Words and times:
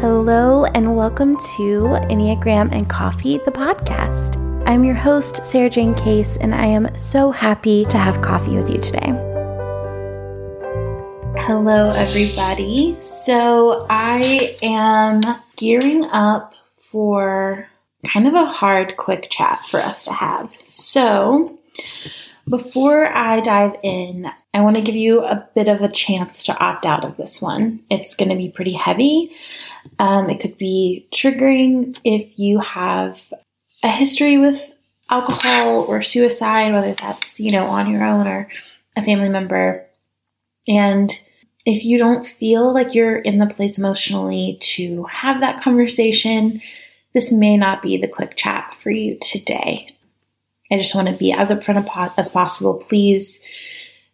Hello, 0.00 0.64
and 0.64 0.94
welcome 0.94 1.36
to 1.56 1.88
Enneagram 2.08 2.70
and 2.70 2.88
Coffee, 2.88 3.38
the 3.38 3.50
podcast. 3.50 4.36
I'm 4.64 4.84
your 4.84 4.94
host, 4.94 5.42
Sarajane 5.42 5.98
Case, 5.98 6.36
and 6.36 6.54
I 6.54 6.66
am 6.66 6.96
so 6.96 7.32
happy 7.32 7.84
to 7.86 7.98
have 7.98 8.22
coffee 8.22 8.56
with 8.56 8.70
you 8.70 8.80
today. 8.80 9.08
Hello, 11.40 11.90
everybody. 11.90 12.96
So, 13.00 13.86
I 13.90 14.56
am 14.62 15.20
gearing 15.56 16.04
up 16.04 16.54
for 16.76 17.66
kind 18.06 18.28
of 18.28 18.34
a 18.34 18.44
hard, 18.44 18.96
quick 18.98 19.26
chat 19.30 19.66
for 19.68 19.80
us 19.80 20.04
to 20.04 20.12
have. 20.12 20.56
So, 20.64 21.58
before 22.48 23.06
I 23.06 23.40
dive 23.40 23.76
in, 23.82 24.26
I 24.54 24.60
want 24.60 24.76
to 24.76 24.82
give 24.82 24.96
you 24.96 25.20
a 25.20 25.48
bit 25.54 25.68
of 25.68 25.80
a 25.80 25.88
chance 25.88 26.44
to 26.44 26.58
opt 26.58 26.86
out 26.86 27.04
of 27.04 27.16
this 27.16 27.40
one. 27.42 27.80
It's 27.90 28.14
going 28.14 28.30
to 28.30 28.36
be 28.36 28.50
pretty 28.50 28.72
heavy. 28.72 29.32
Um, 29.98 30.30
it 30.30 30.40
could 30.40 30.58
be 30.58 31.08
triggering 31.12 31.98
if 32.04 32.38
you 32.38 32.60
have 32.60 33.20
a 33.82 33.88
history 33.88 34.38
with 34.38 34.72
alcohol 35.10 35.84
or 35.84 36.02
suicide, 36.02 36.72
whether 36.72 36.94
that's, 36.94 37.40
you 37.40 37.50
know, 37.50 37.66
on 37.66 37.90
your 37.90 38.04
own 38.04 38.26
or 38.26 38.48
a 38.96 39.02
family 39.02 39.28
member. 39.28 39.86
And 40.66 41.10
if 41.64 41.84
you 41.84 41.98
don't 41.98 42.26
feel 42.26 42.72
like 42.72 42.94
you're 42.94 43.18
in 43.18 43.38
the 43.38 43.46
place 43.46 43.78
emotionally 43.78 44.58
to 44.60 45.04
have 45.04 45.40
that 45.40 45.62
conversation, 45.62 46.60
this 47.14 47.32
may 47.32 47.56
not 47.56 47.82
be 47.82 47.96
the 47.96 48.08
quick 48.08 48.36
chat 48.36 48.74
for 48.80 48.90
you 48.90 49.18
today. 49.20 49.94
I 50.70 50.76
just 50.76 50.94
want 50.94 51.08
to 51.08 51.14
be 51.14 51.32
as 51.32 51.50
upfront 51.50 52.12
as 52.16 52.28
possible. 52.28 52.82
Please 52.88 53.38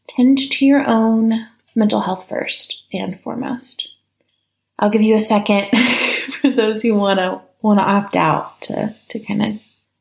tend 0.09 0.39
to 0.39 0.65
your 0.65 0.87
own 0.87 1.47
mental 1.75 2.01
health 2.01 2.29
first 2.29 2.85
and 2.93 3.21
foremost. 3.21 3.89
I'll 4.79 4.91
give 4.91 5.03
you 5.03 5.17
a 5.17 5.21
second 5.21 5.69
for 6.41 6.51
those 6.51 6.83
who 6.83 6.95
want 6.95 7.19
to 7.19 7.41
want 7.63 7.79
to 7.79 7.85
opt 7.85 8.17
out 8.17 8.61
to 8.63 8.95
to 9.09 9.21
kind 9.21 9.43
of 9.43 9.61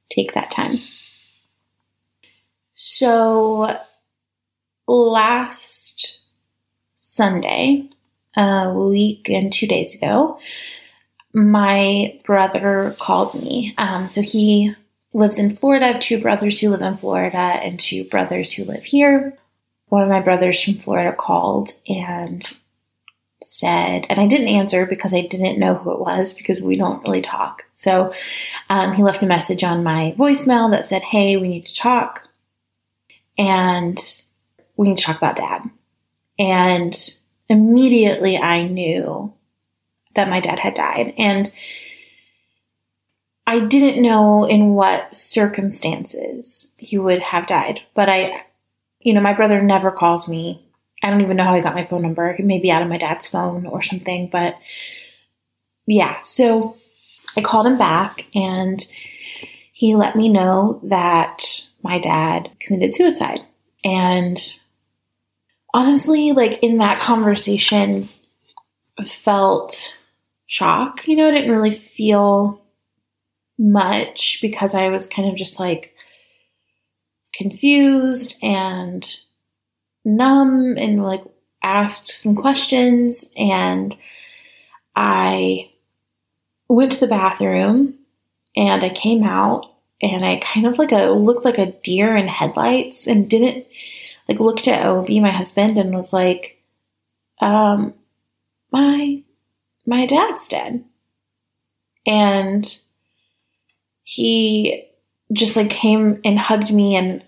take 0.10 0.34
that 0.34 0.52
time. 0.52 0.80
So 2.74 3.78
last 4.88 6.20
Sunday, 6.96 7.90
a 8.36 8.74
week 8.74 9.30
and 9.30 9.54
two 9.54 9.68
days 9.68 9.96
ago, 9.96 10.40
my 11.34 12.20
brother 12.26 12.96
called 13.00 13.34
me. 13.36 13.74
Um, 13.78 14.08
so 14.08 14.22
he 14.22 14.76
lives 15.14 15.38
in 15.38 15.56
Florida. 15.56 15.86
I 15.86 15.92
have 15.94 16.02
two 16.02 16.22
brothers 16.22 16.60
who 16.60 16.70
live 16.70 16.82
in 16.82 16.98
Florida 16.98 17.38
and 17.38 17.80
two 17.80 18.04
brothers 18.06 18.52
who 18.52 18.66
live 18.66 18.84
here. 18.84 19.38
One 19.88 20.02
of 20.02 20.10
my 20.10 20.22
brothers 20.22 20.62
from 20.64 20.76
Florida 20.76 21.16
called 21.16 21.74
and 21.88 22.58
said, 23.44 24.06
and 24.10 24.20
I 24.20 24.26
didn't 24.26 24.48
answer 24.48 24.86
because 24.86 25.14
I 25.14 25.22
didn't 25.22 25.60
know 25.60 25.76
who 25.76 25.92
it 25.92 26.00
was 26.00 26.34
because 26.34 26.62
we 26.62 26.76
don't 26.76 27.04
really 27.04 27.22
talk. 27.22 27.64
So 27.76 28.14
um, 28.70 28.94
he 28.94 29.04
left 29.04 29.22
a 29.22 29.28
message 29.28 29.64
on 29.64 29.84
my 29.84 30.16
voicemail 30.18 30.72
that 30.72 30.86
said, 30.86 31.04
Hey, 31.04 31.38
we 31.38 31.48
need 31.48 31.66
to 31.68 31.76
talk. 31.76 32.28
And 33.38 34.00
we 34.78 34.88
need 34.88 34.98
to 34.98 35.04
talk 35.04 35.18
about 35.18 35.36
dad. 35.36 35.64
And 36.40 36.96
immediately 37.50 38.38
I 38.38 38.68
knew 38.68 39.34
that 40.16 40.30
my 40.30 40.40
dad 40.40 40.60
had 40.60 40.74
died. 40.74 41.14
And 41.18 41.52
I 43.54 43.60
didn't 43.60 44.02
know 44.02 44.46
in 44.46 44.74
what 44.74 45.16
circumstances 45.16 46.72
he 46.78 46.98
would 46.98 47.22
have 47.22 47.46
died, 47.46 47.82
but 47.94 48.10
I, 48.10 48.44
you 49.00 49.14
know, 49.14 49.22
my 49.22 49.34
brother 49.34 49.62
never 49.62 49.92
calls 49.92 50.28
me. 50.28 50.60
I 51.04 51.12
don't 51.12 51.22
even 51.22 51.38
know 51.38 51.44
how 51.44 51.54
he 51.54 51.62
got 51.62 51.76
my 51.76 51.86
phone 51.86 52.02
number. 52.02 52.32
It 52.32 52.44
may 52.44 52.60
be 52.60 52.72
out 52.72 52.82
of 52.82 52.88
my 52.88 52.98
dad's 52.98 53.30
phone 53.30 53.68
or 53.68 53.84
something, 53.84 54.28
but 54.32 54.56
yeah. 55.86 56.20
So 56.22 56.78
I 57.38 57.42
called 57.42 57.68
him 57.68 57.78
back 57.78 58.26
and 58.34 58.84
he 59.72 59.94
let 59.94 60.16
me 60.16 60.30
know 60.30 60.80
that 60.86 61.44
my 61.84 62.00
dad 62.00 62.50
committed 62.60 62.96
suicide. 62.96 63.42
And 63.84 64.42
honestly, 65.76 66.32
like 66.32 66.64
in 66.64 66.80
that 66.80 67.00
conversation, 67.00 68.10
felt 69.06 69.94
shock. 70.48 71.08
You 71.08 71.18
know, 71.18 71.28
I 71.28 71.32
didn't 71.32 71.52
really 71.52 71.70
feel 71.70 72.63
much 73.58 74.40
because 74.42 74.74
I 74.74 74.90
was 74.90 75.08
kind 75.08 75.30
of 75.30 75.36
just 75.36 75.60
like 75.60 75.94
confused 77.34 78.38
and 78.42 79.08
numb 80.06 80.76
and 80.78 81.04
like 81.04 81.24
asked 81.64 82.08
some 82.08 82.36
questions 82.36 83.30
and 83.38 83.96
I 84.96 85.72
went 86.68 86.92
to 86.94 87.00
the 87.00 87.08
bathroom 87.08 87.96
and 88.56 88.84
I 88.84 88.90
came 88.90 89.24
out 89.24 89.66
and 90.02 90.26
I 90.26 90.42
kind 90.44 90.68
of 90.68 90.78
like 90.78 90.92
a 90.92 91.12
looked 91.12 91.46
like 91.46 91.58
a 91.58 91.72
deer 91.72 92.16
in 92.16 92.28
headlights 92.28 93.08
and 93.08 93.30
didn't 93.30 93.66
like 94.28 94.40
looked 94.40 94.68
at 94.68 94.86
Obi, 94.86 95.20
my 95.20 95.32
husband, 95.32 95.78
and 95.78 95.94
was 95.94 96.14
like, 96.14 96.62
um, 97.40 97.94
my 98.72 99.24
my 99.86 100.06
dad's 100.06 100.48
dead. 100.48 100.84
And 102.06 102.80
he 104.04 104.86
just 105.32 105.56
like 105.56 105.70
came 105.70 106.20
and 106.24 106.38
hugged 106.38 106.74
me 106.74 106.96
and 106.96 107.24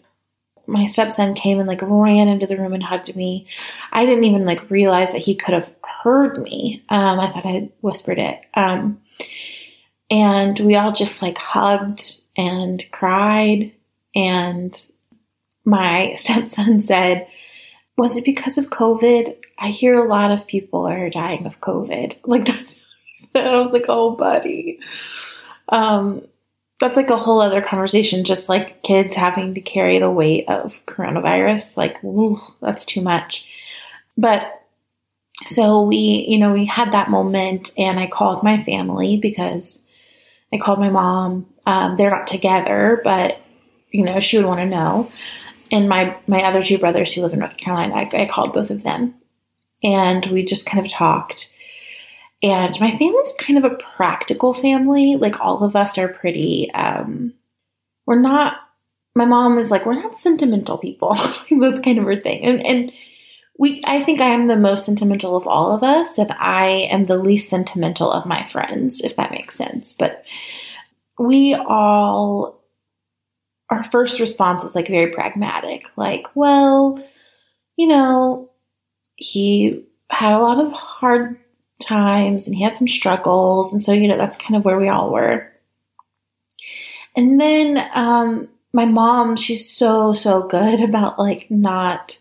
my 0.68 0.86
stepson 0.86 1.34
came 1.34 1.60
and 1.60 1.68
like 1.68 1.82
ran 1.82 2.28
into 2.28 2.48
the 2.48 2.58
room 2.58 2.74
and 2.74 2.84
hugged 2.84 3.16
me. 3.16 3.48
I 3.92 4.06
didn't 4.06 4.24
even 4.24 4.46
like 4.46 4.70
realize 4.70 5.12
that 5.12 5.20
he 5.20 5.36
could 5.36 5.54
have 5.54 5.72
heard 6.04 6.42
me. 6.42 6.84
Um, 6.90 7.20
I 7.20 7.32
thought 7.32 7.46
I 7.46 7.70
whispered 7.82 8.20
it. 8.20 8.40
Um, 8.54 9.02
and 10.10 10.60
we 10.60 10.76
all 10.76 10.92
just 10.92 11.22
like 11.22 11.38
hugged 11.38 12.22
and 12.36 12.84
cried. 12.92 13.74
And 14.16 14.90
my 15.64 16.14
stepson 16.18 16.82
said, 16.82 17.28
Was 17.98 18.16
it 18.16 18.26
because 18.26 18.58
of 18.58 18.70
COVID? 18.70 19.38
I 19.58 19.70
hear 19.70 19.96
a 19.96 20.08
lot 20.08 20.32
of 20.32 20.48
people 20.48 20.86
are 20.88 21.10
dying 21.10 21.46
of 21.46 21.62
COVID. 21.62 22.18
Like 22.26 22.46
that's 22.46 22.76
I 23.36 23.58
was 23.58 23.74
like, 23.74 23.86
Oh, 23.88 24.16
buddy. 24.16 24.80
Um, 25.70 26.28
that's 26.80 26.98
like 26.98 27.10
a 27.10 27.18
whole 27.18 27.42
other 27.42 27.62
conversation, 27.62 28.26
just 28.26 28.50
like 28.50 28.84
kids 28.84 29.16
having 29.16 29.54
to 29.54 29.62
carry 29.62 30.00
the 30.00 30.12
weight 30.12 30.48
of 30.50 30.80
coronavirus. 30.86 31.78
Like, 31.78 32.04
ooh, 32.04 32.40
that's 32.62 32.86
too 32.86 33.02
much. 33.02 33.46
But 34.18 34.62
so 35.48 35.84
we, 35.84 36.26
you 36.28 36.38
know, 36.38 36.54
we 36.54 36.66
had 36.66 36.92
that 36.92 37.10
moment, 37.10 37.72
and 37.78 38.00
I 38.00 38.08
called 38.08 38.44
my 38.44 38.64
family 38.64 39.18
because 39.18 39.82
I 40.54 40.58
called 40.58 40.80
my 40.80 40.90
mom. 40.90 41.48
Um, 41.66 41.98
they're 41.98 42.12
not 42.12 42.28
together, 42.28 43.02
but 43.04 43.40
you 43.92 44.04
know, 44.04 44.20
she 44.20 44.38
would 44.38 44.46
want 44.46 44.60
to 44.60 44.66
know. 44.66 45.10
And 45.72 45.90
my 45.90 46.18
my 46.28 46.44
other 46.44 46.62
two 46.62 46.78
brothers 46.78 47.14
who 47.14 47.22
live 47.22 47.34
in 47.34 47.40
North 47.40 47.58
Carolina, 47.58 47.96
I, 47.96 48.24
I 48.24 48.26
called 48.26 48.54
both 48.54 48.70
of 48.70 48.84
them, 48.84 49.16
and 49.82 50.26
we 50.28 50.44
just 50.44 50.66
kind 50.66 50.86
of 50.86 50.92
talked. 50.92 51.52
And 52.46 52.80
my 52.80 52.92
family's 52.92 53.34
kind 53.40 53.58
of 53.58 53.64
a 53.64 53.76
practical 53.98 54.54
family. 54.54 55.16
Like 55.16 55.40
all 55.40 55.64
of 55.64 55.76
us 55.76 55.98
are 55.98 56.08
pretty, 56.08 56.72
um, 56.76 57.34
we're 58.06 58.20
not, 58.20 58.58
my 59.16 59.26
mom 59.26 59.58
is 59.58 59.72
like, 59.72 59.84
we're 59.84 60.00
not 60.00 60.20
sentimental 60.20 60.78
people. 60.78 61.16
That's 61.50 61.80
kind 61.80 61.98
of 61.98 62.06
her 62.06 62.22
thing. 62.22 62.46
And, 62.46 62.64
and 62.64 62.94
we, 63.58 63.82
I 63.84 64.04
think 64.04 64.22
I 64.22 64.28
am 64.28 64.48
the 64.48 64.58
most 64.58 64.86
sentimental 64.86 65.36
of 65.36 65.48
all 65.48 65.72
of 65.72 65.82
us, 65.82 66.20
and 66.20 66.32
I 66.34 66.88
am 66.92 67.06
the 67.06 67.18
least 67.18 67.50
sentimental 67.50 68.12
of 68.12 68.28
my 68.28 68.46
friends, 68.46 69.02
if 69.02 69.16
that 69.16 69.32
makes 69.32 69.56
sense. 69.56 69.94
But 69.94 70.24
we 71.18 71.56
all, 71.56 72.62
our 73.72 73.84
first 73.84 74.20
response 74.20 74.64
was 74.64 74.76
like 74.76 74.88
very 74.88 75.12
pragmatic, 75.12 75.86
like, 75.96 76.28
well, 76.36 77.04
you 77.76 77.88
know, 77.88 78.52
he 79.16 79.84
had 80.12 80.34
a 80.34 80.40
lot 80.40 80.64
of 80.64 80.72
hard 80.74 81.40
times 81.80 82.48
and 82.48 82.56
he 82.56 82.64
had 82.64 82.76
some 82.76 82.88
struggles. 82.88 83.74
And 83.74 83.84
so, 83.84 83.92
you 83.92 84.08
know, 84.08 84.18
that's 84.18 84.38
kind 84.38 84.56
of 84.56 84.66
where 84.66 84.78
we 84.78 84.90
all 84.90 85.12
were. 85.12 85.52
And 87.16 87.40
then 87.40 87.90
um, 87.94 88.50
my 88.74 88.86
mom, 88.86 89.38
she's 89.38 89.70
so, 89.70 90.14
so 90.14 90.48
good 90.48 90.82
about 90.88 91.20
like 91.20 91.48
not 91.50 92.18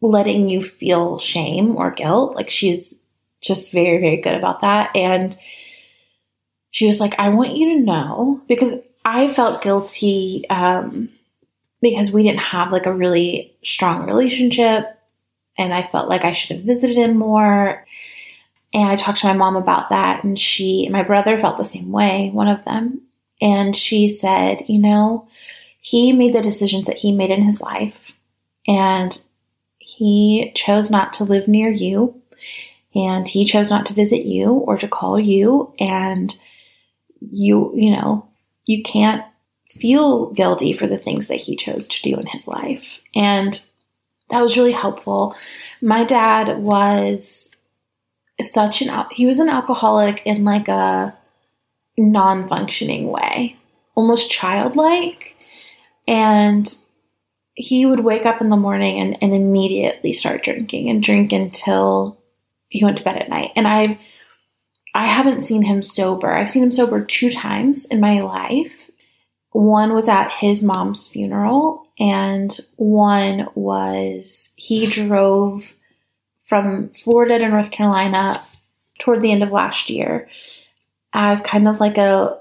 letting 0.00 0.48
you 0.48 0.62
feel 0.62 1.18
shame 1.18 1.76
or 1.76 1.90
guilt. 1.90 2.34
Like 2.36 2.50
she's 2.50 2.94
just 3.40 3.72
very, 3.72 3.98
very 3.98 4.18
good 4.18 4.34
about 4.34 4.60
that. 4.60 4.96
And 4.96 5.36
she 6.70 6.86
was 6.86 7.00
like, 7.00 7.14
I 7.18 7.30
want 7.30 7.56
you 7.56 7.76
to 7.76 7.84
know 7.84 8.42
because 8.48 8.74
I 9.04 9.32
felt 9.32 9.62
guilty 9.62 10.44
um, 10.50 11.10
because 11.80 12.12
we 12.12 12.22
didn't 12.22 12.40
have 12.40 12.72
like 12.72 12.86
a 12.86 12.92
really 12.92 13.56
strong 13.64 14.06
relationship. 14.06 14.84
And 15.56 15.72
I 15.72 15.84
felt 15.84 16.08
like 16.08 16.24
I 16.24 16.32
should 16.32 16.56
have 16.56 16.66
visited 16.66 16.98
him 16.98 17.16
more. 17.16 17.86
And 18.72 18.88
I 18.90 18.96
talked 18.96 19.18
to 19.18 19.26
my 19.26 19.32
mom 19.32 19.56
about 19.56 19.90
that, 19.90 20.24
and 20.24 20.38
she, 20.38 20.88
my 20.90 21.02
brother 21.02 21.38
felt 21.38 21.56
the 21.56 21.64
same 21.64 21.92
way, 21.92 22.30
one 22.32 22.48
of 22.48 22.64
them. 22.64 23.02
And 23.40 23.76
she 23.76 24.08
said, 24.08 24.64
you 24.66 24.78
know, 24.80 25.28
he 25.80 26.12
made 26.12 26.34
the 26.34 26.42
decisions 26.42 26.86
that 26.86 26.96
he 26.96 27.12
made 27.12 27.30
in 27.30 27.42
his 27.42 27.60
life, 27.60 28.12
and 28.66 29.18
he 29.78 30.52
chose 30.54 30.90
not 30.90 31.12
to 31.14 31.24
live 31.24 31.48
near 31.48 31.70
you. 31.70 32.20
and 32.94 33.28
he 33.28 33.44
chose 33.44 33.70
not 33.70 33.86
to 33.86 33.94
visit 33.94 34.24
you 34.24 34.52
or 34.52 34.78
to 34.78 34.88
call 34.88 35.20
you 35.20 35.72
and 35.78 36.36
you 37.20 37.72
you 37.74 37.90
know 37.94 38.26
you 38.64 38.82
can't 38.82 39.22
feel 39.70 40.32
guilty 40.32 40.72
for 40.72 40.86
the 40.86 40.98
things 40.98 41.28
that 41.28 41.40
he 41.40 41.56
chose 41.56 41.86
to 41.88 42.02
do 42.02 42.16
in 42.16 42.26
his 42.26 42.48
life 42.48 43.00
and 43.14 43.62
that 44.30 44.40
was 44.40 44.56
really 44.56 44.72
helpful 44.72 45.36
my 45.82 46.04
dad 46.04 46.58
was 46.58 47.50
such 48.42 48.82
an 48.82 49.06
he 49.10 49.26
was 49.26 49.38
an 49.38 49.48
alcoholic 49.48 50.22
in 50.24 50.44
like 50.44 50.68
a 50.68 51.16
non-functioning 51.98 53.10
way 53.10 53.56
almost 53.94 54.30
childlike 54.30 55.36
and 56.06 56.78
he 57.56 57.86
would 57.86 58.00
wake 58.00 58.26
up 58.26 58.42
in 58.42 58.50
the 58.50 58.56
morning 58.56 59.00
and, 59.00 59.16
and 59.22 59.34
immediately 59.34 60.12
start 60.12 60.44
drinking 60.44 60.90
and 60.90 61.02
drink 61.02 61.32
until 61.32 62.18
he 62.68 62.84
went 62.84 62.98
to 62.98 63.04
bed 63.04 63.16
at 63.16 63.30
night. 63.30 63.50
And 63.56 63.66
I've 63.66 63.96
I 64.94 65.06
haven't 65.06 65.42
seen 65.42 65.62
him 65.62 65.82
sober. 65.82 66.32
I've 66.32 66.48
seen 66.48 66.62
him 66.62 66.72
sober 66.72 67.04
two 67.04 67.30
times 67.30 67.84
in 67.86 68.00
my 68.00 68.20
life. 68.20 68.90
One 69.50 69.92
was 69.94 70.08
at 70.08 70.30
his 70.30 70.62
mom's 70.62 71.08
funeral, 71.08 71.86
and 71.98 72.58
one 72.76 73.48
was 73.54 74.50
he 74.56 74.86
drove 74.86 75.74
from 76.46 76.90
Florida 76.90 77.38
to 77.38 77.48
North 77.48 77.70
Carolina 77.70 78.42
toward 78.98 79.20
the 79.20 79.32
end 79.32 79.42
of 79.42 79.50
last 79.50 79.90
year 79.90 80.28
as 81.12 81.40
kind 81.40 81.68
of 81.68 81.80
like 81.80 81.98
a 81.98 82.38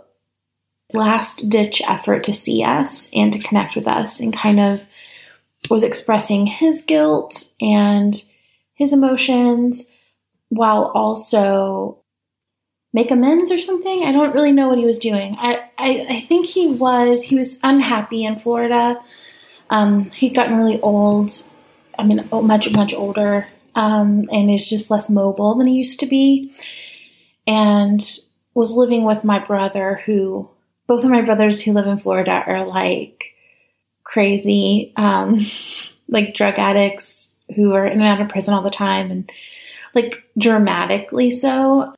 last 0.94 1.50
ditch 1.50 1.82
effort 1.88 2.24
to 2.24 2.34
see 2.34 2.64
us 2.64 3.10
and 3.14 3.34
to 3.34 3.40
connect 3.40 3.76
with 3.76 3.88
us 3.88 4.20
and 4.20 4.36
kind 4.36 4.60
of 4.60 4.82
was 5.70 5.84
expressing 5.84 6.46
his 6.46 6.82
guilt 6.82 7.50
and 7.60 8.24
his 8.76 8.94
emotions 8.94 9.86
while 10.50 10.92
also 10.94 12.00
make 12.94 13.12
amends 13.12 13.52
or 13.52 13.60
something. 13.60 14.04
I 14.04 14.12
don't 14.12 14.34
really 14.34 14.52
know 14.52 14.70
what 14.70 14.78
he 14.78 14.86
was 14.86 15.00
doing. 15.00 15.36
I, 15.40 15.70
I, 15.78 16.06
I 16.10 16.22
think 16.22 16.46
he 16.46 16.68
was 16.68 17.24
he 17.24 17.36
was 17.36 17.60
unhappy 17.64 18.24
in 18.24 18.38
Florida. 18.38 19.02
Um, 19.70 20.12
he'd 20.12 20.36
gotten 20.36 20.58
really 20.58 20.80
old. 20.82 21.44
I 21.98 22.04
mean, 22.04 22.28
much 22.32 22.72
much 22.72 22.94
older, 22.94 23.48
um, 23.76 24.26
and 24.32 24.50
is 24.50 24.70
just 24.70 24.90
less 24.90 25.10
mobile 25.10 25.56
than 25.56 25.68
he 25.68 25.76
used 25.76 26.00
to 26.00 26.06
be. 26.06 26.54
And 27.46 28.02
was 28.54 28.76
living 28.76 29.04
with 29.06 29.24
my 29.24 29.40
brother, 29.40 30.02
who 30.06 30.50
both 30.88 31.04
of 31.04 31.12
my 31.12 31.22
brothers 31.22 31.62
who 31.62 31.74
live 31.74 31.88
in 31.88 32.00
Florida 32.00 32.44
are 32.48 32.66
like 32.66 33.34
crazy, 34.04 34.94
um, 34.96 35.46
like 36.08 36.36
drug 36.36 36.56
addicts 36.58 37.32
who 37.56 37.74
are 37.74 37.86
in 37.86 38.00
and 38.00 38.04
out 38.04 38.22
of 38.22 38.30
prison 38.30 38.54
all 38.54 38.64
the 38.64 38.70
time 38.70 39.12
and 39.12 39.32
like 39.94 40.24
dramatically 40.38 41.32
so. 41.32 41.94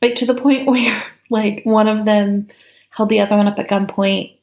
Like 0.00 0.14
to 0.16 0.26
the 0.26 0.34
point 0.34 0.66
where 0.70 1.02
like 1.28 1.62
one 1.64 1.88
of 1.88 2.04
them 2.04 2.48
held 2.90 3.08
the 3.08 3.20
other 3.20 3.36
one 3.36 3.48
up 3.48 3.58
at 3.58 3.68
gunpoint 3.68 4.36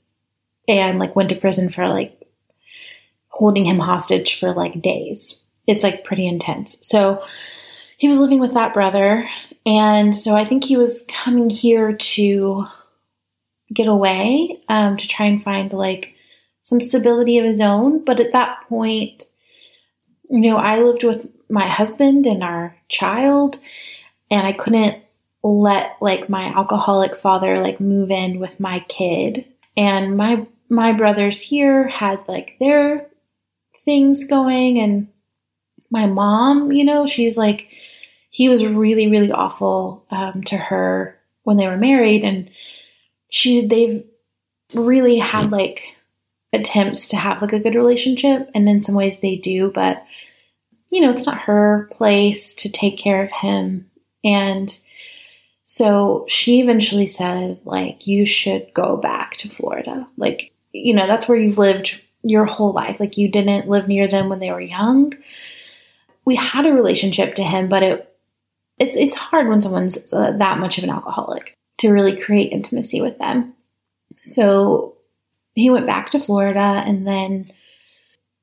and 0.67 0.99
like 0.99 1.15
went 1.15 1.29
to 1.29 1.35
prison 1.35 1.69
for 1.69 1.87
like 1.87 2.19
holding 3.29 3.65
him 3.65 3.79
hostage 3.79 4.39
for 4.39 4.53
like 4.53 4.81
days. 4.81 5.39
It's 5.67 5.83
like 5.83 6.03
pretty 6.03 6.27
intense. 6.27 6.77
So 6.81 7.23
he 7.97 8.07
was 8.07 8.19
living 8.19 8.39
with 8.39 8.53
that 8.53 8.73
brother. 8.73 9.27
And 9.65 10.15
so 10.15 10.35
I 10.35 10.45
think 10.45 10.63
he 10.63 10.77
was 10.77 11.05
coming 11.07 11.49
here 11.49 11.95
to 11.95 12.65
get 13.73 13.87
away, 13.87 14.61
um, 14.67 14.97
to 14.97 15.07
try 15.07 15.25
and 15.27 15.43
find 15.43 15.71
like 15.71 16.13
some 16.61 16.81
stability 16.81 17.37
of 17.37 17.45
his 17.45 17.61
own. 17.61 18.03
But 18.03 18.19
at 18.19 18.33
that 18.33 18.65
point, 18.67 19.25
you 20.29 20.49
know, 20.49 20.57
I 20.57 20.79
lived 20.79 21.03
with 21.03 21.27
my 21.49 21.67
husband 21.67 22.25
and 22.25 22.43
our 22.43 22.75
child, 22.89 23.59
and 24.31 24.47
I 24.47 24.53
couldn't 24.53 25.03
let 25.43 25.97
like 26.01 26.29
my 26.29 26.45
alcoholic 26.45 27.15
father 27.17 27.61
like 27.61 27.79
move 27.79 28.09
in 28.09 28.39
with 28.39 28.59
my 28.59 28.79
kid. 28.87 29.45
And 29.75 30.17
my 30.17 30.47
my 30.69 30.93
brothers 30.93 31.41
here 31.41 31.87
had 31.87 32.27
like 32.27 32.55
their 32.59 33.07
things 33.85 34.23
going 34.23 34.79
and 34.79 35.07
my 35.93 36.07
mom, 36.07 36.71
you 36.71 36.83
know, 36.83 37.05
she's 37.05 37.37
like 37.37 37.69
he 38.29 38.49
was 38.49 38.65
really 38.65 39.07
really 39.07 39.31
awful 39.31 40.05
um, 40.09 40.43
to 40.43 40.57
her 40.57 41.17
when 41.43 41.55
they 41.55 41.67
were 41.67 41.77
married 41.77 42.25
and 42.25 42.49
she 43.29 43.65
they've 43.67 44.03
really 44.73 45.19
had 45.19 45.51
like 45.51 45.83
attempts 46.51 47.09
to 47.09 47.15
have 47.15 47.41
like 47.41 47.53
a 47.53 47.59
good 47.59 47.75
relationship 47.75 48.49
and 48.55 48.67
in 48.67 48.81
some 48.81 48.95
ways 48.95 49.19
they 49.19 49.35
do 49.35 49.71
but 49.71 50.03
you 50.89 50.99
know 50.99 51.11
it's 51.11 51.27
not 51.27 51.37
her 51.37 51.87
place 51.91 52.53
to 52.55 52.71
take 52.71 52.97
care 52.97 53.23
of 53.23 53.31
him. 53.31 53.89
And 54.23 54.77
so 55.63 56.25
she 56.27 56.59
eventually 56.61 57.07
said 57.07 57.59
like 57.65 58.07
you 58.07 58.25
should 58.25 58.73
go 58.73 58.97
back 58.97 59.37
to 59.37 59.49
Florida. 59.49 60.07
Like 60.17 60.51
you 60.71 60.93
know 60.93 61.05
that's 61.05 61.27
where 61.27 61.37
you've 61.37 61.57
lived 61.57 61.99
your 62.23 62.45
whole 62.45 62.73
life. 62.73 62.99
Like 62.99 63.17
you 63.17 63.29
didn't 63.29 63.69
live 63.69 63.87
near 63.87 64.07
them 64.07 64.29
when 64.29 64.39
they 64.39 64.51
were 64.51 64.61
young 64.61 65.13
we 66.25 66.35
had 66.35 66.65
a 66.65 66.73
relationship 66.73 67.35
to 67.35 67.43
him 67.43 67.69
but 67.69 67.83
it 67.83 68.15
it's 68.79 68.95
it's 68.95 69.15
hard 69.15 69.47
when 69.47 69.61
someone's 69.61 70.13
uh, 70.13 70.31
that 70.37 70.59
much 70.59 70.77
of 70.77 70.83
an 70.83 70.89
alcoholic 70.89 71.55
to 71.77 71.91
really 71.91 72.17
create 72.17 72.51
intimacy 72.51 73.01
with 73.01 73.17
them 73.17 73.53
so 74.21 74.95
he 75.53 75.69
went 75.69 75.85
back 75.85 76.09
to 76.09 76.19
Florida 76.19 76.83
and 76.85 77.07
then 77.07 77.51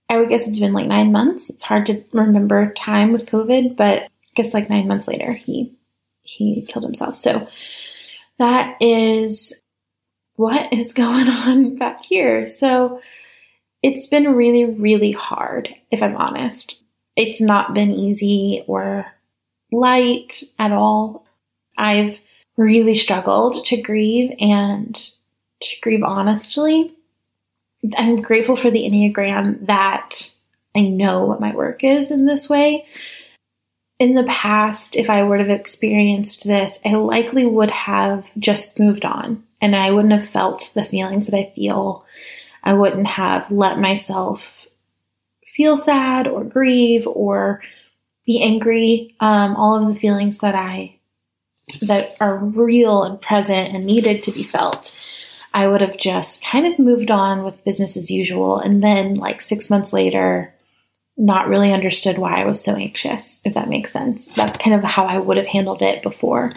I 0.08 0.18
would 0.18 0.28
guess 0.28 0.46
it's 0.46 0.58
been 0.58 0.72
like 0.72 0.86
nine 0.86 1.12
months. 1.12 1.50
It's 1.50 1.64
hard 1.64 1.86
to 1.86 2.02
remember 2.12 2.72
time 2.72 3.12
with 3.12 3.26
COVID, 3.26 3.76
but 3.76 4.02
I 4.02 4.08
guess 4.34 4.54
like 4.54 4.68
nine 4.68 4.88
months 4.88 5.08
later 5.08 5.32
he 5.32 5.76
he 6.22 6.66
killed 6.68 6.84
himself. 6.84 7.16
So 7.16 7.48
that 8.38 8.76
is 8.80 9.60
what 10.36 10.72
is 10.72 10.92
going 10.94 11.28
on 11.28 11.76
back 11.76 12.04
here. 12.04 12.46
So 12.46 13.00
it's 13.82 14.08
been 14.08 14.34
really, 14.34 14.64
really 14.64 15.12
hard, 15.12 15.74
if 15.90 16.02
I'm 16.02 16.16
honest. 16.16 16.80
It's 17.20 17.42
not 17.42 17.74
been 17.74 17.92
easy 17.92 18.64
or 18.66 19.04
light 19.70 20.42
at 20.58 20.72
all. 20.72 21.26
I've 21.76 22.18
really 22.56 22.94
struggled 22.94 23.62
to 23.66 23.76
grieve 23.76 24.34
and 24.40 24.94
to 25.60 25.80
grieve 25.82 26.02
honestly. 26.02 26.94
I'm 27.94 28.22
grateful 28.22 28.56
for 28.56 28.70
the 28.70 28.84
Enneagram 28.84 29.66
that 29.66 30.34
I 30.74 30.80
know 30.80 31.26
what 31.26 31.42
my 31.42 31.54
work 31.54 31.84
is 31.84 32.10
in 32.10 32.24
this 32.24 32.48
way. 32.48 32.86
In 33.98 34.14
the 34.14 34.24
past, 34.24 34.96
if 34.96 35.10
I 35.10 35.22
would 35.22 35.40
have 35.40 35.50
experienced 35.50 36.46
this, 36.46 36.80
I 36.86 36.94
likely 36.94 37.44
would 37.44 37.70
have 37.70 38.30
just 38.38 38.80
moved 38.80 39.04
on 39.04 39.44
and 39.60 39.76
I 39.76 39.90
wouldn't 39.90 40.18
have 40.18 40.30
felt 40.30 40.72
the 40.74 40.84
feelings 40.84 41.26
that 41.26 41.36
I 41.36 41.52
feel. 41.54 42.06
I 42.64 42.72
wouldn't 42.72 43.08
have 43.08 43.50
let 43.50 43.78
myself 43.78 44.66
feel 45.54 45.76
sad 45.76 46.26
or 46.26 46.44
grieve 46.44 47.06
or 47.06 47.62
be 48.26 48.42
angry. 48.42 49.16
Um, 49.20 49.56
all 49.56 49.76
of 49.76 49.92
the 49.92 49.98
feelings 49.98 50.38
that 50.38 50.54
I 50.54 50.96
that 51.82 52.16
are 52.20 52.36
real 52.36 53.04
and 53.04 53.20
present 53.20 53.74
and 53.74 53.86
needed 53.86 54.22
to 54.24 54.32
be 54.32 54.42
felt. 54.42 54.96
I 55.52 55.66
would 55.66 55.80
have 55.80 55.96
just 55.96 56.44
kind 56.44 56.66
of 56.66 56.78
moved 56.78 57.10
on 57.10 57.44
with 57.44 57.64
business 57.64 57.96
as 57.96 58.10
usual. 58.10 58.58
And 58.58 58.82
then, 58.82 59.14
like 59.16 59.42
six 59.42 59.68
months 59.68 59.92
later, 59.92 60.54
not 61.16 61.48
really 61.48 61.72
understood 61.72 62.18
why 62.18 62.40
I 62.40 62.46
was 62.46 62.62
so 62.62 62.74
anxious, 62.74 63.40
if 63.44 63.54
that 63.54 63.68
makes 63.68 63.92
sense. 63.92 64.28
That's 64.28 64.58
kind 64.58 64.74
of 64.74 64.82
how 64.84 65.04
I 65.04 65.18
would 65.18 65.36
have 65.36 65.46
handled 65.46 65.82
it 65.82 66.02
before. 66.02 66.52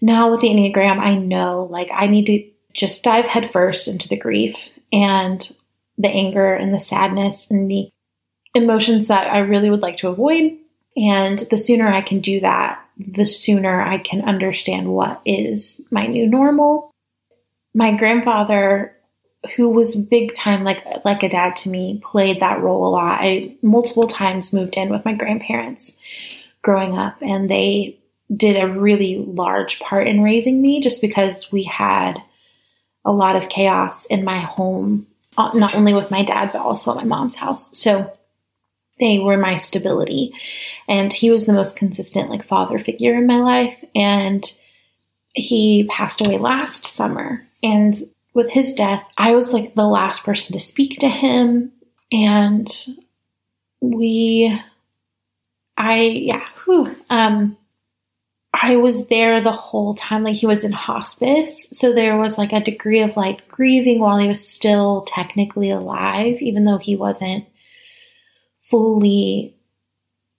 Now, 0.00 0.30
with 0.30 0.40
the 0.40 0.48
Enneagram, 0.48 0.98
I 0.98 1.16
know 1.16 1.68
like 1.70 1.90
I 1.92 2.06
need 2.06 2.26
to 2.26 2.48
just 2.72 3.04
dive 3.04 3.26
headfirst 3.26 3.88
into 3.88 4.08
the 4.08 4.16
grief 4.16 4.70
and 4.92 5.54
the 5.98 6.08
anger 6.08 6.54
and 6.54 6.72
the 6.72 6.80
sadness 6.80 7.50
and 7.50 7.70
the 7.70 7.90
emotions 8.54 9.08
that 9.08 9.32
I 9.32 9.38
really 9.38 9.70
would 9.70 9.80
like 9.80 9.98
to 9.98 10.08
avoid. 10.08 10.56
And 10.96 11.38
the 11.50 11.56
sooner 11.56 11.88
I 11.88 12.02
can 12.02 12.20
do 12.20 12.40
that, 12.40 12.84
the 12.98 13.24
sooner 13.24 13.80
I 13.80 13.98
can 13.98 14.22
understand 14.22 14.88
what 14.88 15.22
is 15.24 15.80
my 15.90 16.06
new 16.06 16.28
normal. 16.28 16.90
My 17.74 17.96
grandfather 17.96 18.94
who 19.56 19.68
was 19.68 19.96
big 19.96 20.34
time 20.34 20.62
like 20.62 20.84
like 21.04 21.22
a 21.22 21.28
dad 21.28 21.56
to 21.56 21.68
me 21.68 22.00
played 22.04 22.40
that 22.40 22.60
role 22.60 22.86
a 22.86 22.90
lot. 22.90 23.18
I 23.20 23.56
multiple 23.62 24.06
times 24.06 24.52
moved 24.52 24.76
in 24.76 24.90
with 24.90 25.04
my 25.04 25.14
grandparents 25.14 25.96
growing 26.62 26.96
up 26.96 27.16
and 27.20 27.50
they 27.50 27.98
did 28.34 28.56
a 28.56 28.68
really 28.68 29.18
large 29.18 29.80
part 29.80 30.06
in 30.06 30.22
raising 30.22 30.62
me 30.62 30.80
just 30.80 31.00
because 31.00 31.50
we 31.50 31.64
had 31.64 32.22
a 33.04 33.12
lot 33.12 33.34
of 33.34 33.48
chaos 33.48 34.06
in 34.06 34.24
my 34.24 34.40
home 34.40 35.06
uh, 35.36 35.50
not 35.54 35.74
only 35.74 35.92
with 35.92 36.10
my 36.10 36.22
dad 36.22 36.50
but 36.52 36.60
also 36.60 36.90
at 36.92 36.96
my 36.96 37.04
mom's 37.04 37.36
house. 37.36 37.76
So 37.76 38.16
they 39.00 39.18
were 39.18 39.36
my 39.36 39.56
stability 39.56 40.32
and 40.88 41.12
he 41.12 41.30
was 41.30 41.46
the 41.46 41.52
most 41.52 41.76
consistent 41.76 42.30
like 42.30 42.46
father 42.46 42.78
figure 42.78 43.14
in 43.14 43.26
my 43.26 43.38
life 43.38 43.84
and 43.94 44.52
he 45.34 45.88
passed 45.90 46.20
away 46.20 46.38
last 46.38 46.86
summer 46.86 47.46
and 47.62 48.04
with 48.34 48.50
his 48.50 48.74
death, 48.74 49.04
I 49.18 49.34
was 49.34 49.52
like 49.52 49.74
the 49.74 49.86
last 49.86 50.24
person 50.24 50.52
to 50.54 50.60
speak 50.60 50.98
to 51.00 51.08
him. 51.08 51.72
And 52.10 52.68
we, 53.80 54.58
I, 55.76 56.00
yeah, 56.00 56.44
whew, 56.64 56.94
um, 57.10 57.56
I 58.54 58.76
was 58.76 59.06
there 59.06 59.40
the 59.40 59.52
whole 59.52 59.94
time. 59.94 60.24
Like 60.24 60.36
he 60.36 60.46
was 60.46 60.64
in 60.64 60.72
hospice. 60.72 61.68
So 61.72 61.92
there 61.92 62.16
was 62.16 62.38
like 62.38 62.52
a 62.52 62.60
degree 62.60 63.00
of 63.00 63.16
like 63.16 63.48
grieving 63.48 64.00
while 64.00 64.18
he 64.18 64.28
was 64.28 64.46
still 64.46 65.02
technically 65.02 65.70
alive, 65.70 66.36
even 66.40 66.64
though 66.64 66.78
he 66.78 66.96
wasn't 66.96 67.46
fully 68.62 69.54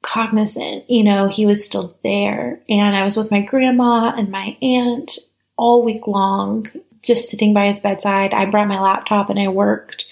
cognizant. 0.01 0.89
You 0.89 1.03
know, 1.03 1.27
he 1.27 1.46
was 1.46 1.65
still 1.65 1.98
there. 2.03 2.60
And 2.70 2.96
I 2.96 3.03
was 3.03 3.18
with 3.18 3.32
my 3.32 3.42
grandma 3.42 4.13
and 4.15 4.30
my 4.30 4.58
aunt 4.62 5.20
all 5.58 5.84
week 5.84 6.08
long, 6.08 6.68
just 7.01 7.30
sitting 7.30 7.53
by 7.53 7.68
his 7.68 7.80
bedside. 7.80 8.34
I 8.34 8.46
brought 8.46 8.68
my 8.68 8.80
laptop 8.80 9.30
and 9.30 9.39
I 9.39 9.48
worked 9.48 10.06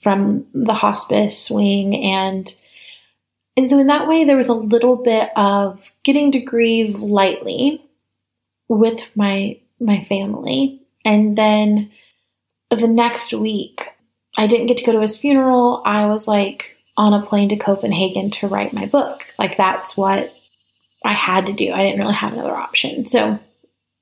from 0.00 0.46
the 0.52 0.74
hospice 0.74 1.50
wing 1.50 1.96
and 1.96 2.54
and 3.56 3.70
so 3.70 3.78
in 3.78 3.86
that 3.86 4.06
way 4.06 4.24
there 4.24 4.36
was 4.36 4.48
a 4.48 4.54
little 4.54 4.96
bit 4.96 5.30
of 5.34 5.92
getting 6.02 6.30
to 6.32 6.40
grieve 6.40 6.96
lightly 6.96 7.82
with 8.68 9.00
my 9.14 9.58
my 9.80 10.02
family 10.02 10.82
and 11.06 11.38
then 11.38 11.90
the 12.70 12.86
next 12.86 13.32
week 13.32 13.88
I 14.36 14.46
didn't 14.46 14.66
get 14.66 14.78
to 14.78 14.84
go 14.84 14.92
to 14.92 15.00
his 15.00 15.18
funeral. 15.18 15.82
I 15.84 16.06
was 16.06 16.26
like 16.26 16.76
on 16.96 17.12
a 17.12 17.24
plane 17.24 17.48
to 17.48 17.56
Copenhagen 17.56 18.30
to 18.30 18.48
write 18.48 18.72
my 18.72 18.86
book. 18.86 19.24
Like 19.38 19.56
that's 19.56 19.96
what 19.96 20.32
I 21.04 21.12
had 21.12 21.46
to 21.46 21.52
do. 21.52 21.72
I 21.72 21.82
didn't 21.82 22.00
really 22.00 22.14
have 22.14 22.32
another 22.32 22.54
option. 22.54 23.06
So 23.06 23.38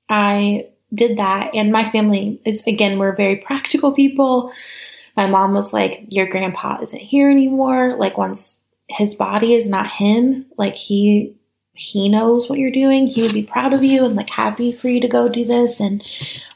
I 0.09 0.67
did 0.93 1.17
that 1.17 1.55
and 1.55 1.71
my 1.71 1.89
family 1.89 2.39
is 2.45 2.67
again 2.67 2.99
we're 2.99 3.15
very 3.15 3.37
practical 3.37 3.93
people 3.93 4.53
my 5.15 5.27
mom 5.27 5.53
was 5.53 5.73
like, 5.73 6.05
Your 6.09 6.27
grandpa 6.27 6.81
isn't 6.81 6.99
here 6.99 7.29
anymore. 7.29 7.95
Like, 7.97 8.17
once 8.17 8.59
his 8.89 9.15
body 9.15 9.53
is 9.53 9.69
not 9.69 9.91
him, 9.91 10.45
like, 10.57 10.75
he 10.75 11.35
he 11.75 12.07
knows 12.07 12.47
what 12.47 12.59
you're 12.59 12.71
doing. 12.71 13.07
He 13.07 13.23
would 13.23 13.33
be 13.33 13.41
proud 13.41 13.73
of 13.73 13.83
you 13.83 14.05
and 14.05 14.15
like 14.15 14.29
happy 14.29 14.71
for 14.71 14.89
you 14.89 15.01
to 15.01 15.07
go 15.07 15.27
do 15.27 15.43
this. 15.43 15.79
And 15.79 16.03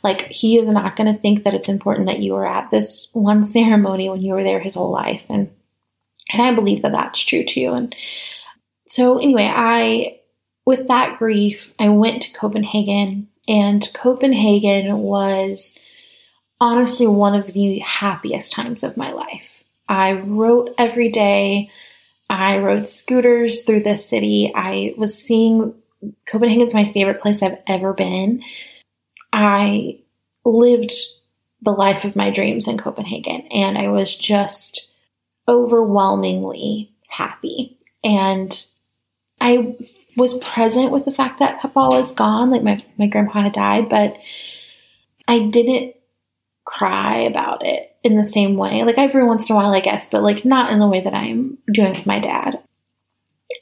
like, 0.03 0.27
he 0.27 0.59
is 0.59 0.67
not 0.67 0.95
going 0.95 1.11
to 1.11 1.19
think 1.19 1.43
that 1.43 1.55
it's 1.55 1.69
important 1.69 2.05
that 2.05 2.19
you 2.19 2.33
were 2.33 2.45
at 2.45 2.69
this 2.69 3.07
one 3.13 3.43
ceremony 3.51 4.09
when 4.11 4.21
you 4.21 4.33
were 4.33 4.43
there 4.43 4.59
his 4.59 4.75
whole 4.75 4.91
life. 4.91 5.23
And, 5.27 5.49
and 6.31 6.41
I 6.41 6.53
believe 6.53 6.81
that 6.81 6.91
that's 6.91 7.23
true 7.23 7.43
too. 7.43 7.71
And 7.73 7.95
so, 8.87 9.17
anyway, 9.17 9.51
I, 9.53 10.19
with 10.65 10.87
that 10.87 11.17
grief, 11.19 11.73
I 11.79 11.89
went 11.89 12.23
to 12.23 12.33
Copenhagen, 12.33 13.27
and 13.47 13.87
Copenhagen 13.93 14.99
was 14.99 15.77
honestly 16.59 17.07
one 17.07 17.35
of 17.35 17.53
the 17.53 17.79
happiest 17.79 18.51
times 18.51 18.83
of 18.83 18.97
my 18.97 19.11
life. 19.11 19.63
I 19.87 20.13
wrote 20.13 20.73
every 20.77 21.09
day. 21.09 21.69
I 22.29 22.57
rode 22.57 22.89
scooters 22.89 23.63
through 23.63 23.83
the 23.83 23.95
city. 23.97 24.51
I 24.53 24.93
was 24.97 25.17
seeing 25.17 25.73
Copenhagen's 26.25 26.73
my 26.73 26.91
favorite 26.91 27.21
place 27.21 27.41
I've 27.41 27.59
ever 27.67 27.93
been. 27.93 28.43
I 29.31 29.99
lived 30.43 30.93
the 31.61 31.71
life 31.71 32.05
of 32.05 32.15
my 32.15 32.29
dreams 32.29 32.67
in 32.67 32.77
Copenhagen 32.77 33.41
and 33.47 33.77
I 33.77 33.87
was 33.87 34.15
just 34.15 34.87
overwhelmingly 35.47 36.91
happy. 37.07 37.77
And 38.03 38.65
I 39.39 39.77
was 40.15 40.39
present 40.39 40.91
with 40.91 41.05
the 41.05 41.11
fact 41.11 41.39
that 41.39 41.59
Papa 41.59 41.89
was 41.89 42.11
gone, 42.11 42.51
like 42.51 42.63
my, 42.63 42.83
my 42.97 43.07
grandpa 43.07 43.43
had 43.43 43.53
died, 43.53 43.89
but 43.89 44.17
I 45.27 45.39
didn't 45.39 45.95
cry 46.65 47.19
about 47.19 47.65
it 47.65 47.95
in 48.03 48.15
the 48.15 48.25
same 48.25 48.57
way. 48.57 48.83
Like 48.83 48.97
every 48.97 49.25
once 49.25 49.49
in 49.49 49.55
a 49.55 49.57
while, 49.57 49.73
I 49.73 49.79
guess, 49.79 50.09
but 50.09 50.23
like 50.23 50.43
not 50.43 50.71
in 50.71 50.79
the 50.79 50.87
way 50.87 51.01
that 51.01 51.13
I'm 51.13 51.57
doing 51.71 51.93
with 51.95 52.05
my 52.05 52.19
dad. 52.19 52.59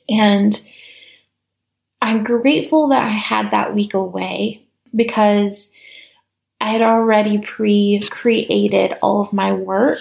And 0.10 0.60
I'm 2.01 2.24
grateful 2.24 2.89
that 2.89 3.04
I 3.04 3.10
had 3.10 3.51
that 3.51 3.74
week 3.74 3.94
away 3.94 4.65
because 4.96 5.70
I 6.62 6.72
had 6.72 6.82
already 6.82 7.39
pre 7.39 8.08
created 8.10 8.94
all 9.01 9.22
of 9.22 9.34
my 9.34 9.54
work 9.54 10.00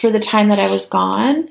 for 0.00 0.10
the 0.10 0.20
time 0.20 0.48
that 0.48 0.58
I 0.58 0.70
was 0.70 0.86
gone. 0.86 1.48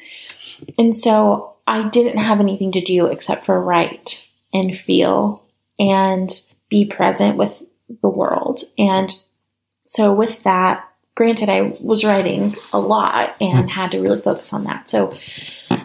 And 0.78 0.96
so 0.96 1.56
I 1.68 1.88
didn't 1.90 2.18
have 2.18 2.40
anything 2.40 2.72
to 2.74 2.82
do 2.82 3.08
except 3.08 3.46
for 3.46 3.62
write 3.62 4.28
and 4.54 4.76
feel 4.76 5.44
and 5.78 6.30
be 6.70 6.86
present 6.86 7.38
with 7.38 7.62
the 8.02 8.10
world. 8.10 8.62
And 8.78 9.12
so 9.86 10.14
with 10.14 10.44
that, 10.44 10.88
granted, 11.16 11.50
I 11.50 11.76
was 11.82 12.04
writing 12.04 12.56
a 12.72 12.80
lot 12.80 13.36
and 13.42 13.70
had 13.70 13.92
to 13.92 14.00
really 14.00 14.22
focus 14.22 14.54
on 14.54 14.66
that. 14.66 14.90
So 14.90 15.18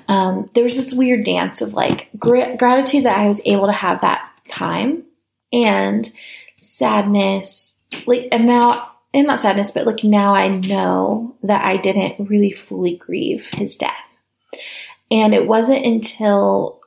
um, 0.08 0.50
there 0.54 0.64
was 0.64 0.76
this 0.76 0.92
weird 0.92 1.24
dance 1.24 1.62
of 1.62 1.74
like 1.74 2.10
gr- 2.18 2.56
gratitude 2.58 3.04
that 3.04 3.18
I 3.18 3.28
was 3.28 3.40
able 3.44 3.66
to 3.66 3.72
have 3.72 4.00
that 4.02 4.28
time 4.48 5.04
and 5.52 6.10
sadness. 6.58 7.76
Like, 8.06 8.28
and 8.32 8.46
now, 8.46 8.91
and 9.14 9.26
not 9.26 9.40
sadness, 9.40 9.70
but 9.70 9.86
like 9.86 10.04
now 10.04 10.34
I 10.34 10.48
know 10.48 11.36
that 11.42 11.64
I 11.64 11.76
didn't 11.76 12.28
really 12.28 12.52
fully 12.52 12.96
grieve 12.96 13.46
his 13.52 13.76
death. 13.76 13.92
And 15.10 15.34
it 15.34 15.46
wasn't 15.46 15.84
until 15.84 16.80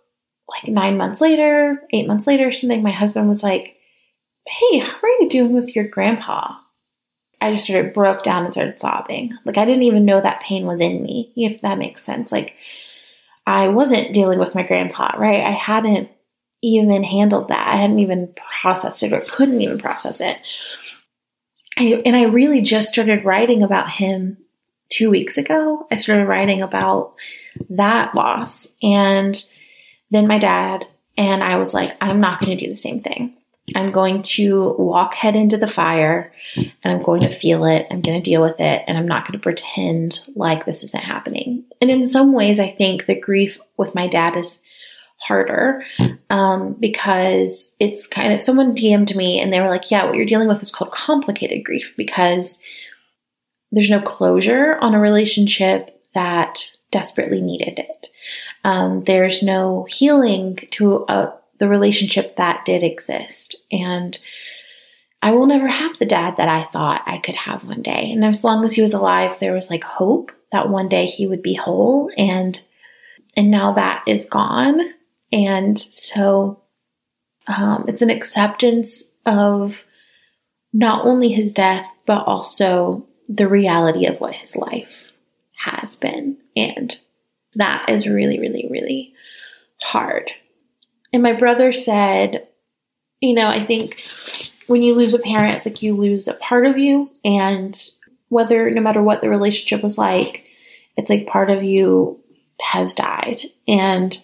like 0.48 0.68
nine 0.68 0.98
months 0.98 1.22
later, 1.22 1.82
eight 1.92 2.08
months 2.08 2.28
later, 2.28 2.52
something, 2.52 2.82
my 2.82 2.92
husband 2.92 3.30
was 3.30 3.44
like, 3.44 3.78
Hey, 4.48 4.80
how 4.80 4.98
are 5.02 5.10
you 5.22 5.30
doing 5.30 5.54
with 5.54 5.76
your 5.76 5.88
grandpa? 5.88 6.56
I 7.42 7.52
just 7.52 7.68
sort 7.68 7.86
of 7.86 7.94
broke 7.94 8.24
down 8.24 8.44
and 8.44 8.54
started 8.54 8.80
sobbing. 8.80 9.34
Like 9.44 9.58
I 9.58 9.66
didn't 9.66 9.84
even 9.84 10.06
know 10.06 10.22
that 10.22 10.42
pain 10.42 10.66
was 10.66 10.82
in 10.82 11.04
me, 11.04 11.32
if 11.36 11.62
that 11.62 11.78
makes 11.78 12.04
sense. 12.04 12.32
Like 12.32 12.56
I 13.46 13.68
wasn't 13.68 14.14
dealing 14.14 14.40
with 14.40 14.56
my 14.56 14.64
grandpa, 14.64 15.16
right? 15.18 15.44
I 15.44 15.52
hadn't 15.52 16.10
even 16.64 17.04
handled 17.04 17.50
that. 17.50 17.68
I 17.68 17.76
hadn't 17.76 18.00
even 18.00 18.34
processed 18.62 19.04
it 19.04 19.14
or 19.14 19.22
couldn't 19.22 19.62
even 19.62 19.78
process 19.78 20.22
it. 20.22 20.38
I, 21.78 22.02
and 22.06 22.16
I 22.16 22.24
really 22.24 22.62
just 22.62 22.90
started 22.90 23.26
writing 23.26 23.64
about 23.64 23.90
him 23.90 24.38
two 24.90 25.10
weeks 25.10 25.38
ago. 25.38 25.88
I 25.92 25.98
started 25.98 26.26
writing 26.26 26.62
about 26.62 27.16
that 27.70 28.16
loss. 28.16 28.68
And 28.82 29.44
then 30.12 30.28
my 30.28 30.38
dad, 30.38 30.88
and 31.18 31.44
I 31.44 31.58
was 31.58 31.74
like, 31.74 31.96
I'm 32.02 32.20
not 32.20 32.40
going 32.40 32.58
to 32.58 32.66
do 32.66 32.70
the 32.70 32.78
same 32.78 33.00
thing. 33.02 33.34
I'm 33.74 33.92
going 33.92 34.22
to 34.22 34.76
walk 34.78 35.16
head 35.16 35.36
into 35.36 35.58
the 35.58 35.68
fire 35.68 36.32
and 36.56 36.72
I'm 36.84 37.02
going 37.02 37.22
to 37.22 37.32
feel 37.32 37.66
it. 37.66 37.88
I'm 37.90 38.02
going 38.02 38.22
to 38.22 38.30
deal 38.30 38.42
with 38.42 38.60
it. 38.60 38.84
And 38.88 38.96
I'm 38.96 39.08
not 39.08 39.24
going 39.24 39.40
to 39.40 39.44
pretend 39.44 40.20
like 40.36 40.66
this 40.66 40.84
isn't 40.84 41.04
happening. 41.04 41.64
And 41.82 41.90
in 41.90 42.08
some 42.08 42.32
ways, 42.32 42.60
I 42.60 42.70
think 42.70 43.06
the 43.06 43.20
grief 43.20 43.60
with 43.76 43.96
my 43.96 44.08
dad 44.08 44.38
is 44.38 44.62
harder 45.18 45.84
um, 46.30 46.76
because 46.80 47.74
it's 47.80 48.08
kind 48.08 48.34
of 48.34 48.42
someone 48.42 48.76
DM'd 48.76 49.16
me 49.16 49.40
and 49.40 49.52
they 49.52 49.62
were 49.62 49.70
like, 49.70 49.92
Yeah, 49.92 50.06
what 50.06 50.16
you're 50.16 50.26
dealing 50.26 50.48
with 50.48 50.62
is 50.62 50.72
called 50.72 50.92
complicated 50.92 51.64
grief 51.64 51.94
because 51.98 52.60
there's 53.72 53.90
no 53.90 54.02
closure 54.02 54.78
on 54.80 54.94
a 54.94 55.00
relationship 55.00 56.02
that 56.14 56.64
desperately 56.92 57.42
needed 57.42 57.80
it. 57.80 58.08
Um, 58.64 59.04
there's 59.04 59.44
no 59.44 59.86
healing 59.90 60.58
to 60.72 61.06
a 61.08 61.34
the 61.60 61.68
relationship 61.70 62.36
that 62.36 62.66
did 62.66 62.84
exist. 62.84 63.56
And 63.72 64.18
I 65.22 65.32
will 65.32 65.48
never 65.48 65.68
have 65.68 65.98
the 65.98 66.06
dad 66.06 66.36
that 66.38 66.50
I 66.50 66.64
thought 66.64 67.02
I 67.06 67.18
could 67.20 67.36
have 67.36 67.64
one 67.64 67.82
day. 67.82 68.12
And 68.12 68.24
as 68.24 68.44
long 68.44 68.64
as 68.64 68.74
he 68.74 68.82
was 68.82 68.94
alive, 68.94 69.40
there 69.40 69.54
was 69.54 69.70
like 69.70 69.84
hope 69.84 70.32
that 70.52 70.70
one 70.70 70.90
day 70.90 71.06
he 71.06 71.28
would 71.28 71.42
be 71.42 71.54
whole 71.54 72.12
and 72.18 72.60
and 73.38 73.52
now 73.52 73.74
that 73.74 74.04
is 74.08 74.26
gone. 74.28 74.80
And 75.36 75.78
so 75.78 76.62
um, 77.46 77.86
it's 77.90 78.02
an 78.02 78.10
acceptance 78.10 79.04
of 79.26 79.84
not 80.72 81.06
only 81.06 81.34
his 81.34 81.52
death, 81.52 81.86
but 82.06 82.26
also 82.26 83.06
the 83.28 83.48
reality 83.48 84.06
of 84.06 84.20
what 84.22 84.34
his 84.34 84.56
life 84.56 85.12
has 85.58 85.98
been. 85.98 86.38
And 86.56 86.98
that 87.56 87.90
is 87.90 88.08
really, 88.08 88.40
really, 88.40 88.68
really 88.72 89.14
hard. 89.82 90.32
And 91.12 91.22
my 91.22 91.34
brother 91.34 91.74
said, 91.74 92.48
you 93.20 93.34
know, 93.34 93.50
I 93.50 93.66
think 93.66 94.02
when 94.68 94.84
you 94.84 94.94
lose 94.94 95.14
a 95.14 95.20
parent, 95.20 95.58
it's 95.58 95.66
like 95.66 95.82
you 95.82 95.96
lose 95.96 96.30
a 96.30 96.34
part 96.36 96.66
of 96.66 96.78
you. 96.78 97.10
And 97.26 97.78
whether, 98.30 98.72
no 98.72 98.82
matter 98.82 99.02
what 99.02 99.20
the 99.20 99.30
relationship 99.30 99.84
was 99.84 99.98
like, 99.98 100.48
it's 100.96 101.10
like 101.10 101.28
part 101.28 101.50
of 101.50 101.62
you 101.62 102.22
has 102.62 102.94
died. 102.94 103.40
And 103.68 104.18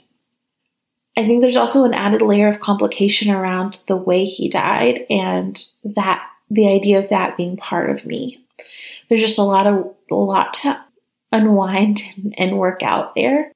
I 1.17 1.25
think 1.25 1.41
there's 1.41 1.57
also 1.57 1.83
an 1.83 1.93
added 1.93 2.21
layer 2.21 2.47
of 2.47 2.61
complication 2.61 3.31
around 3.31 3.81
the 3.87 3.97
way 3.97 4.23
he 4.23 4.49
died 4.49 5.05
and 5.09 5.61
that 5.83 6.25
the 6.49 6.69
idea 6.69 6.99
of 6.99 7.09
that 7.09 7.37
being 7.37 7.57
part 7.57 7.89
of 7.89 8.05
me. 8.05 8.43
There's 9.09 9.21
just 9.21 9.37
a 9.37 9.43
lot 9.43 9.67
of 9.67 9.93
a 10.09 10.15
lot 10.15 10.53
to 10.55 10.83
unwind 11.31 12.01
and 12.37 12.57
work 12.57 12.83
out 12.83 13.15
there 13.15 13.51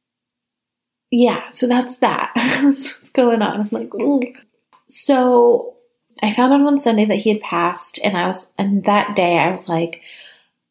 yeah, 1.12 1.50
so 1.51 1.67
that's 1.67 1.97
that. 1.97 2.31
that's 2.35 3.00
what's 3.00 3.12
going 3.12 3.41
on. 3.41 3.62
I'm 3.62 3.69
like, 3.71 3.95
Ooh. 3.95 4.21
so 4.89 5.75
I 6.21 6.33
found 6.33 6.53
out 6.53 6.62
on 6.62 6.77
Sunday 6.77 7.05
that 7.05 7.19
he 7.19 7.29
had 7.29 7.41
passed, 7.41 8.00
and 8.03 8.17
I 8.17 8.27
was, 8.27 8.47
and 8.57 8.83
that 8.83 9.15
day 9.15 9.38
I 9.38 9.50
was 9.50 9.69
like, 9.69 10.01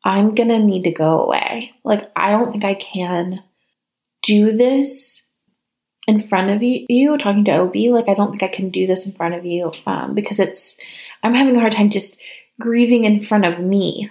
I'm 0.05 0.35
gonna 0.35 0.59
need 0.59 0.85
to 0.85 0.91
go 0.91 1.21
away. 1.21 1.73
Like, 1.83 2.11
I 2.14 2.31
don't 2.31 2.53
think 2.53 2.64
I 2.64 2.75
can 2.75 3.43
do 4.23 4.57
this 4.57 5.23
in 6.07 6.19
front 6.19 6.51
of 6.51 6.63
you, 6.63 6.87
you 6.89 7.17
talking 7.19 7.45
to 7.47 7.57
Obi. 7.57 7.91
Like, 7.91 8.09
I 8.09 8.15
don't 8.15 8.31
think 8.31 8.43
I 8.43 8.55
can 8.55 8.71
do 8.71 8.87
this 8.87 9.07
in 9.07 9.13
front 9.13 9.35
of 9.35 9.45
you 9.45 9.73
um, 9.87 10.15
because 10.15 10.39
it's, 10.39 10.79
I'm 11.23 11.35
having 11.35 11.57
a 11.57 11.61
hard 11.61 11.73
time 11.73 11.91
just 11.91 12.21
grieving 12.61 13.05
in 13.05 13.23
front 13.23 13.45
of 13.45 13.59
me 13.59 14.11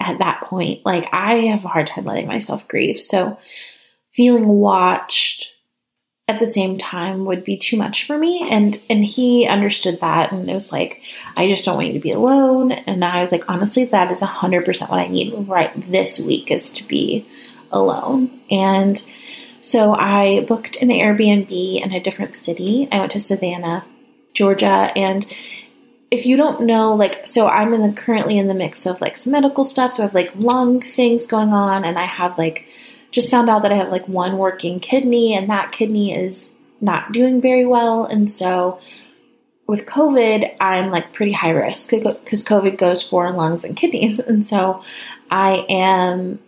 at 0.00 0.18
that 0.18 0.42
point. 0.42 0.84
Like, 0.84 1.08
I 1.12 1.46
have 1.46 1.64
a 1.64 1.68
hard 1.68 1.86
time 1.86 2.04
letting 2.04 2.26
myself 2.26 2.66
grieve. 2.68 3.00
So, 3.00 3.38
feeling 4.14 4.48
watched 4.48 5.52
at 6.28 6.40
the 6.40 6.46
same 6.46 6.76
time 6.76 7.24
would 7.24 7.44
be 7.44 7.56
too 7.56 7.76
much 7.76 8.04
for 8.06 8.18
me 8.18 8.46
and 8.50 8.82
and 8.90 9.04
he 9.04 9.46
understood 9.46 10.00
that 10.00 10.32
and 10.32 10.50
it 10.50 10.54
was 10.54 10.72
like 10.72 11.00
i 11.36 11.46
just 11.46 11.64
don't 11.64 11.76
want 11.76 11.86
you 11.86 11.92
to 11.92 12.00
be 12.00 12.10
alone 12.10 12.72
and 12.72 13.04
i 13.04 13.20
was 13.20 13.30
like 13.30 13.48
honestly 13.48 13.84
that 13.84 14.10
is 14.10 14.20
100% 14.20 14.90
what 14.90 14.98
i 14.98 15.06
need 15.06 15.32
right 15.46 15.88
this 15.90 16.18
week 16.18 16.50
is 16.50 16.70
to 16.70 16.82
be 16.84 17.24
alone 17.70 18.40
and 18.50 19.04
so 19.60 19.94
I 19.94 20.44
booked 20.46 20.76
an 20.76 20.88
Airbnb 20.88 21.82
in 21.82 21.92
a 21.92 22.00
different 22.00 22.34
city. 22.34 22.88
I 22.90 22.98
went 22.98 23.12
to 23.12 23.20
Savannah, 23.20 23.84
Georgia, 24.34 24.92
and 24.96 25.26
if 26.10 26.24
you 26.24 26.36
don't 26.36 26.62
know, 26.62 26.94
like, 26.94 27.28
so 27.28 27.48
I'm 27.48 27.74
in 27.74 27.82
the 27.82 27.92
currently 27.92 28.38
in 28.38 28.46
the 28.46 28.54
mix 28.54 28.86
of 28.86 29.00
like 29.00 29.16
some 29.16 29.32
medical 29.32 29.64
stuff. 29.64 29.92
So 29.92 30.02
I 30.02 30.06
have 30.06 30.14
like 30.14 30.34
lung 30.36 30.80
things 30.80 31.26
going 31.26 31.52
on, 31.52 31.84
and 31.84 31.98
I 31.98 32.04
have 32.04 32.38
like 32.38 32.66
just 33.10 33.30
found 33.30 33.50
out 33.50 33.62
that 33.62 33.72
I 33.72 33.76
have 33.76 33.88
like 33.88 34.06
one 34.08 34.38
working 34.38 34.80
kidney, 34.80 35.34
and 35.34 35.50
that 35.50 35.72
kidney 35.72 36.14
is 36.14 36.50
not 36.80 37.12
doing 37.12 37.40
very 37.40 37.66
well. 37.66 38.04
And 38.04 38.30
so 38.30 38.80
with 39.66 39.86
COVID, 39.86 40.56
I'm 40.60 40.90
like 40.90 41.12
pretty 41.12 41.32
high 41.32 41.50
risk 41.50 41.90
because 41.90 42.44
COVID 42.44 42.78
goes 42.78 43.02
for 43.02 43.32
lungs 43.32 43.64
and 43.64 43.76
kidneys. 43.76 44.20
And 44.26 44.46
so 44.46 44.82
I 45.30 45.66
am 45.68 46.38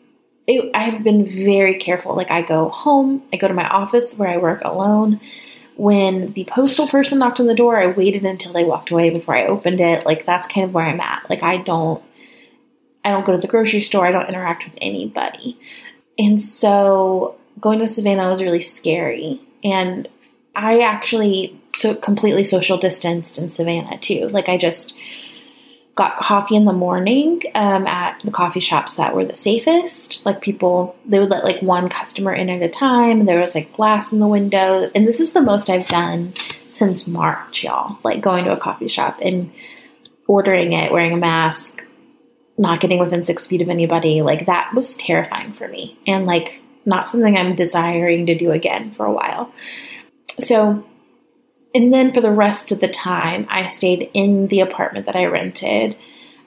it, 0.49 0.71
I've 0.75 1.05
been 1.05 1.27
very 1.27 1.77
careful. 1.77 2.17
Like 2.17 2.31
I 2.31 2.43
go 2.43 2.71
home, 2.71 3.23
I 3.33 3.37
go 3.37 3.47
to 3.47 3.55
my 3.55 3.69
office 3.69 4.15
where 4.15 4.31
I 4.31 4.39
work 4.39 4.63
alone. 4.65 5.21
When 5.77 6.33
the 6.33 6.49
postal 6.51 6.89
person 6.89 7.21
knocked 7.21 7.39
on 7.39 7.47
the 7.47 7.55
door, 7.55 7.81
I 7.81 7.87
waited 7.87 8.25
until 8.25 8.53
they 8.53 8.65
walked 8.65 8.91
away 8.91 9.11
before 9.11 9.37
I 9.37 9.47
opened 9.47 9.81
it. 9.81 10.05
Like 10.07 10.27
that's 10.27 10.49
kind 10.49 10.65
of 10.65 10.75
where 10.75 10.87
I'm 10.87 11.01
at. 11.01 11.29
Like 11.31 11.43
I 11.45 11.59
don't 11.59 12.03
I 13.05 13.11
don't 13.11 13.25
go 13.25 13.33
to 13.33 13.39
the 13.39 13.47
grocery 13.47 13.81
store, 13.81 14.07
I 14.07 14.11
don't 14.11 14.29
interact 14.29 14.65
with 14.65 14.75
anybody. 14.81 15.59
And 16.19 16.43
so 16.43 17.37
going 17.61 17.79
to 17.79 17.87
Savannah 17.87 18.29
was 18.29 18.43
really 18.43 18.63
scary. 18.63 19.41
And 19.63 20.09
I 20.57 20.81
actually 20.81 21.61
so 21.75 21.95
completely 21.95 22.43
social 22.43 22.79
distanced 22.79 23.39
in 23.39 23.51
Savannah 23.51 23.99
too. 23.99 24.29
Like 24.29 24.49
I 24.49 24.57
just 24.57 24.95
got 25.99 26.17
coffee 26.17 26.55
in 26.55 26.65
the 26.65 26.73
morning 26.73 27.43
um, 27.57 27.85
at 27.89 28.21
the 28.25 28.31
coffee 28.31 28.61
shops 28.61 28.95
that 28.95 29.17
were 29.17 29.25
the 29.25 29.35
safest. 29.35 30.25
Like 30.25 30.41
people, 30.41 30.97
they 31.05 31.19
would 31.19 31.29
let 31.29 31.43
like 31.43 31.61
one 31.61 31.89
customer 31.89 32.33
in 32.33 32.49
at 32.49 32.63
a 32.63 32.69
time. 32.69 33.27
There 33.27 33.41
was 33.41 33.57
like 33.57 33.73
glass 33.73 34.13
in 34.13 34.21
the 34.21 34.29
window, 34.29 34.89
and 34.95 35.09
this 35.09 35.19
is 35.19 35.33
the 35.33 35.43
most 35.43 35.69
I've 35.69 35.89
done 35.89 36.35
since 36.71 37.09
March, 37.09 37.65
y'all. 37.65 37.99
Like 38.05 38.21
going 38.21 38.45
to 38.45 38.53
a 38.53 38.57
coffee 38.57 38.87
shop 38.87 39.19
and 39.21 39.53
ordering 40.29 40.73
it, 40.73 40.93
wearing 40.93 41.15
a 41.15 41.17
mask, 41.17 41.85
not 42.57 42.79
getting 42.79 43.01
within 43.01 43.25
six 43.25 43.49
feet 43.49 43.61
of 43.61 43.69
anybody. 43.69 44.23
Like 44.23 44.47
that 44.47 44.73
was 44.75 44.97
terrifying 44.99 45.53
for 45.53 45.67
me, 45.67 45.99
and 46.07 46.27
like 46.27 46.63
not 46.87 47.09
something 47.09 47.37
I'm 47.37 47.57
desiring 47.57 48.27
to 48.27 48.39
do 48.39 48.53
again 48.53 48.93
for 48.93 49.05
a 49.05 49.13
while. 49.13 49.53
So 50.39 50.87
and 51.75 51.93
then 51.93 52.13
for 52.13 52.21
the 52.21 52.31
rest 52.31 52.73
of 52.73 52.81
the 52.81 52.89
time, 52.89 53.47
I 53.49 53.67
stayed 53.69 54.11
in 54.15 54.49
the 54.49 54.61
apartment 54.61 55.07
that 55.07 55.17
I 55.17 55.27
rented. 55.27 55.97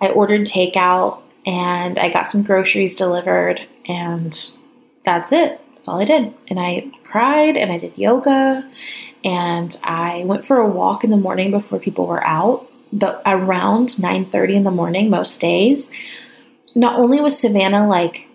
I 0.02 0.10
ordered 0.10 0.42
takeout 0.42 1.22
and 1.46 2.00
I 2.00 2.10
got 2.10 2.30
some 2.30 2.44
groceries 2.44 2.96
delivered, 2.96 3.66
and 3.88 4.38
that's 5.06 5.32
it. 5.32 5.60
That's 5.76 5.88
all 5.88 6.00
I 6.00 6.06
did. 6.06 6.34
And 6.48 6.60
I 6.60 6.92
cried 7.04 7.56
and 7.56 7.72
I 7.72 7.80
did 7.80 7.98
yoga 7.98 8.70
and 9.24 9.78
I 9.84 10.24
went 10.26 10.46
for 10.46 10.58
a 10.58 10.70
walk 10.70 11.04
in 11.04 11.12
the 11.12 11.18
morning 11.18 11.52
before 11.52 11.80
people 11.80 12.08
were 12.08 12.26
out, 12.26 12.70
but 12.94 13.22
around 13.26 13.90
9:30 14.00 14.56
in 14.56 14.64
the 14.64 14.72
morning 14.72 15.10
most 15.10 15.42
days. 15.42 15.90
Not 16.76 17.00
only 17.00 17.20
was 17.20 17.38
Savannah 17.38 17.88
like 17.88 18.28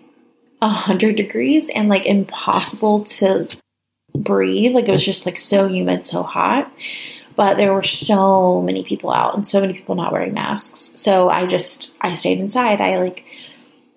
100 0.59 1.15
degrees 1.15 1.69
and 1.69 1.89
like 1.89 2.05
impossible 2.05 3.05
to 3.05 3.47
breathe. 4.23 4.73
Like 4.73 4.87
it 4.87 4.91
was 4.91 5.05
just 5.05 5.25
like 5.25 5.37
so 5.37 5.67
humid, 5.67 6.05
so 6.05 6.23
hot. 6.23 6.71
But 7.35 7.57
there 7.57 7.73
were 7.73 7.83
so 7.83 8.61
many 8.63 8.83
people 8.83 9.11
out 9.11 9.35
and 9.35 9.45
so 9.45 9.61
many 9.61 9.73
people 9.73 9.95
not 9.95 10.11
wearing 10.11 10.33
masks. 10.33 10.91
So 10.95 11.29
I 11.29 11.45
just 11.45 11.93
I 12.01 12.13
stayed 12.15 12.39
inside. 12.39 12.81
I 12.81 12.97
like 12.97 13.23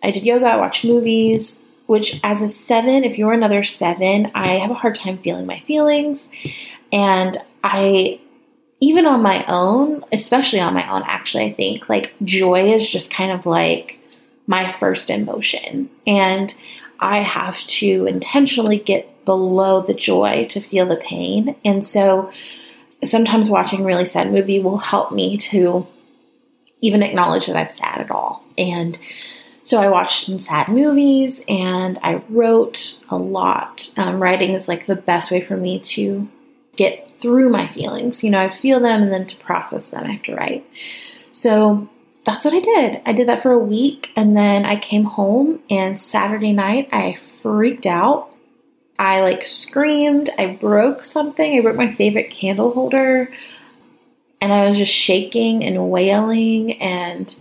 I 0.02 0.10
did 0.10 0.24
yoga, 0.24 0.46
I 0.46 0.56
watched 0.56 0.84
movies, 0.84 1.56
which 1.86 2.20
as 2.22 2.42
a 2.42 2.48
seven, 2.48 3.04
if 3.04 3.18
you're 3.18 3.32
another 3.32 3.62
seven, 3.62 4.30
I 4.34 4.58
have 4.58 4.70
a 4.70 4.74
hard 4.74 4.94
time 4.94 5.18
feeling 5.18 5.46
my 5.46 5.60
feelings. 5.60 6.28
And 6.92 7.36
I 7.64 8.20
even 8.80 9.06
on 9.06 9.22
my 9.22 9.44
own, 9.46 10.04
especially 10.10 10.60
on 10.60 10.74
my 10.74 10.90
own, 10.90 11.02
actually, 11.04 11.44
I 11.44 11.52
think 11.52 11.88
like 11.88 12.14
joy 12.24 12.72
is 12.72 12.90
just 12.90 13.12
kind 13.12 13.30
of 13.30 13.46
like 13.46 14.00
my 14.46 14.72
first 14.72 15.10
emotion. 15.10 15.90
And 16.06 16.54
I 16.98 17.18
have 17.18 17.58
to 17.66 18.06
intentionally 18.06 18.78
get 18.78 19.08
below 19.24 19.82
the 19.82 19.94
joy 19.94 20.46
to 20.50 20.60
feel 20.60 20.86
the 20.86 20.96
pain. 20.96 21.56
And 21.64 21.84
so 21.84 22.30
sometimes 23.04 23.48
watching 23.48 23.84
really 23.84 24.04
sad 24.04 24.32
movie 24.32 24.60
will 24.60 24.78
help 24.78 25.12
me 25.12 25.36
to 25.38 25.86
even 26.80 27.02
acknowledge 27.02 27.46
that 27.46 27.56
I'm 27.56 27.70
sad 27.70 28.00
at 28.00 28.10
all. 28.10 28.44
And 28.56 28.98
so 29.62 29.80
I 29.80 29.88
watched 29.88 30.24
some 30.24 30.38
sad 30.38 30.68
movies 30.68 31.42
and 31.48 31.98
I 32.02 32.22
wrote 32.28 32.98
a 33.08 33.16
lot. 33.16 33.92
Um, 33.96 34.22
writing 34.22 34.54
is 34.54 34.68
like 34.68 34.86
the 34.86 34.96
best 34.96 35.30
way 35.30 35.40
for 35.40 35.56
me 35.56 35.80
to 35.80 36.28
get 36.76 37.12
through 37.20 37.50
my 37.50 37.66
feelings. 37.68 38.24
You 38.24 38.30
know, 38.30 38.40
I 38.40 38.50
feel 38.50 38.80
them 38.80 39.02
and 39.02 39.12
then 39.12 39.26
to 39.26 39.36
process 39.36 39.90
them, 39.90 40.04
I 40.04 40.12
have 40.12 40.22
to 40.24 40.34
write. 40.34 40.66
So 41.32 41.88
that's 42.24 42.44
what 42.44 42.54
I 42.54 42.60
did. 42.60 43.02
I 43.04 43.12
did 43.12 43.28
that 43.28 43.42
for 43.42 43.52
a 43.52 43.58
week 43.58 44.10
and 44.16 44.36
then 44.36 44.64
I 44.64 44.78
came 44.78 45.04
home 45.04 45.60
and 45.68 45.98
Saturday 45.98 46.52
night 46.52 46.88
I 46.92 47.18
freaked 47.42 47.86
out 47.86 48.34
I 49.00 49.22
like 49.22 49.46
screamed. 49.46 50.28
I 50.36 50.58
broke 50.60 51.06
something. 51.06 51.56
I 51.56 51.62
broke 51.62 51.76
my 51.76 51.94
favorite 51.94 52.28
candle 52.28 52.70
holder. 52.70 53.32
And 54.42 54.52
I 54.52 54.68
was 54.68 54.76
just 54.76 54.92
shaking 54.92 55.64
and 55.64 55.90
wailing 55.90 56.80
and 56.82 57.34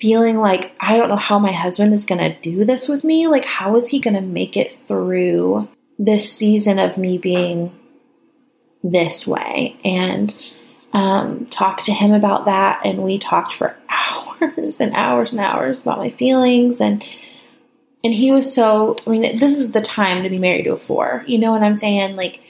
feeling 0.00 0.38
like 0.38 0.72
I 0.80 0.96
don't 0.96 1.10
know 1.10 1.16
how 1.16 1.38
my 1.38 1.52
husband 1.52 1.94
is 1.94 2.04
going 2.04 2.18
to 2.18 2.40
do 2.40 2.64
this 2.64 2.88
with 2.88 3.04
me. 3.04 3.28
Like, 3.28 3.44
how 3.44 3.76
is 3.76 3.88
he 3.88 4.00
going 4.00 4.14
to 4.14 4.20
make 4.20 4.56
it 4.56 4.72
through 4.72 5.68
this 5.96 6.32
season 6.32 6.80
of 6.80 6.98
me 6.98 7.18
being 7.18 7.70
this 8.82 9.28
way? 9.28 9.76
And 9.84 10.34
um, 10.92 11.46
talked 11.46 11.84
to 11.84 11.92
him 11.92 12.10
about 12.10 12.46
that. 12.46 12.80
And 12.84 13.04
we 13.04 13.20
talked 13.20 13.54
for 13.54 13.76
hours 13.88 14.80
and 14.80 14.92
hours 14.92 15.30
and 15.30 15.38
hours 15.38 15.78
about 15.78 15.98
my 15.98 16.10
feelings 16.10 16.80
and 16.80 17.04
and 18.06 18.14
he 18.14 18.30
was 18.30 18.54
so, 18.54 18.94
I 19.04 19.10
mean, 19.10 19.36
this 19.40 19.58
is 19.58 19.72
the 19.72 19.82
time 19.82 20.22
to 20.22 20.30
be 20.30 20.38
married 20.38 20.62
to 20.66 20.74
a 20.74 20.78
four. 20.78 21.24
You 21.26 21.38
know 21.38 21.50
what 21.50 21.64
I'm 21.64 21.74
saying? 21.74 22.14
Like, 22.14 22.40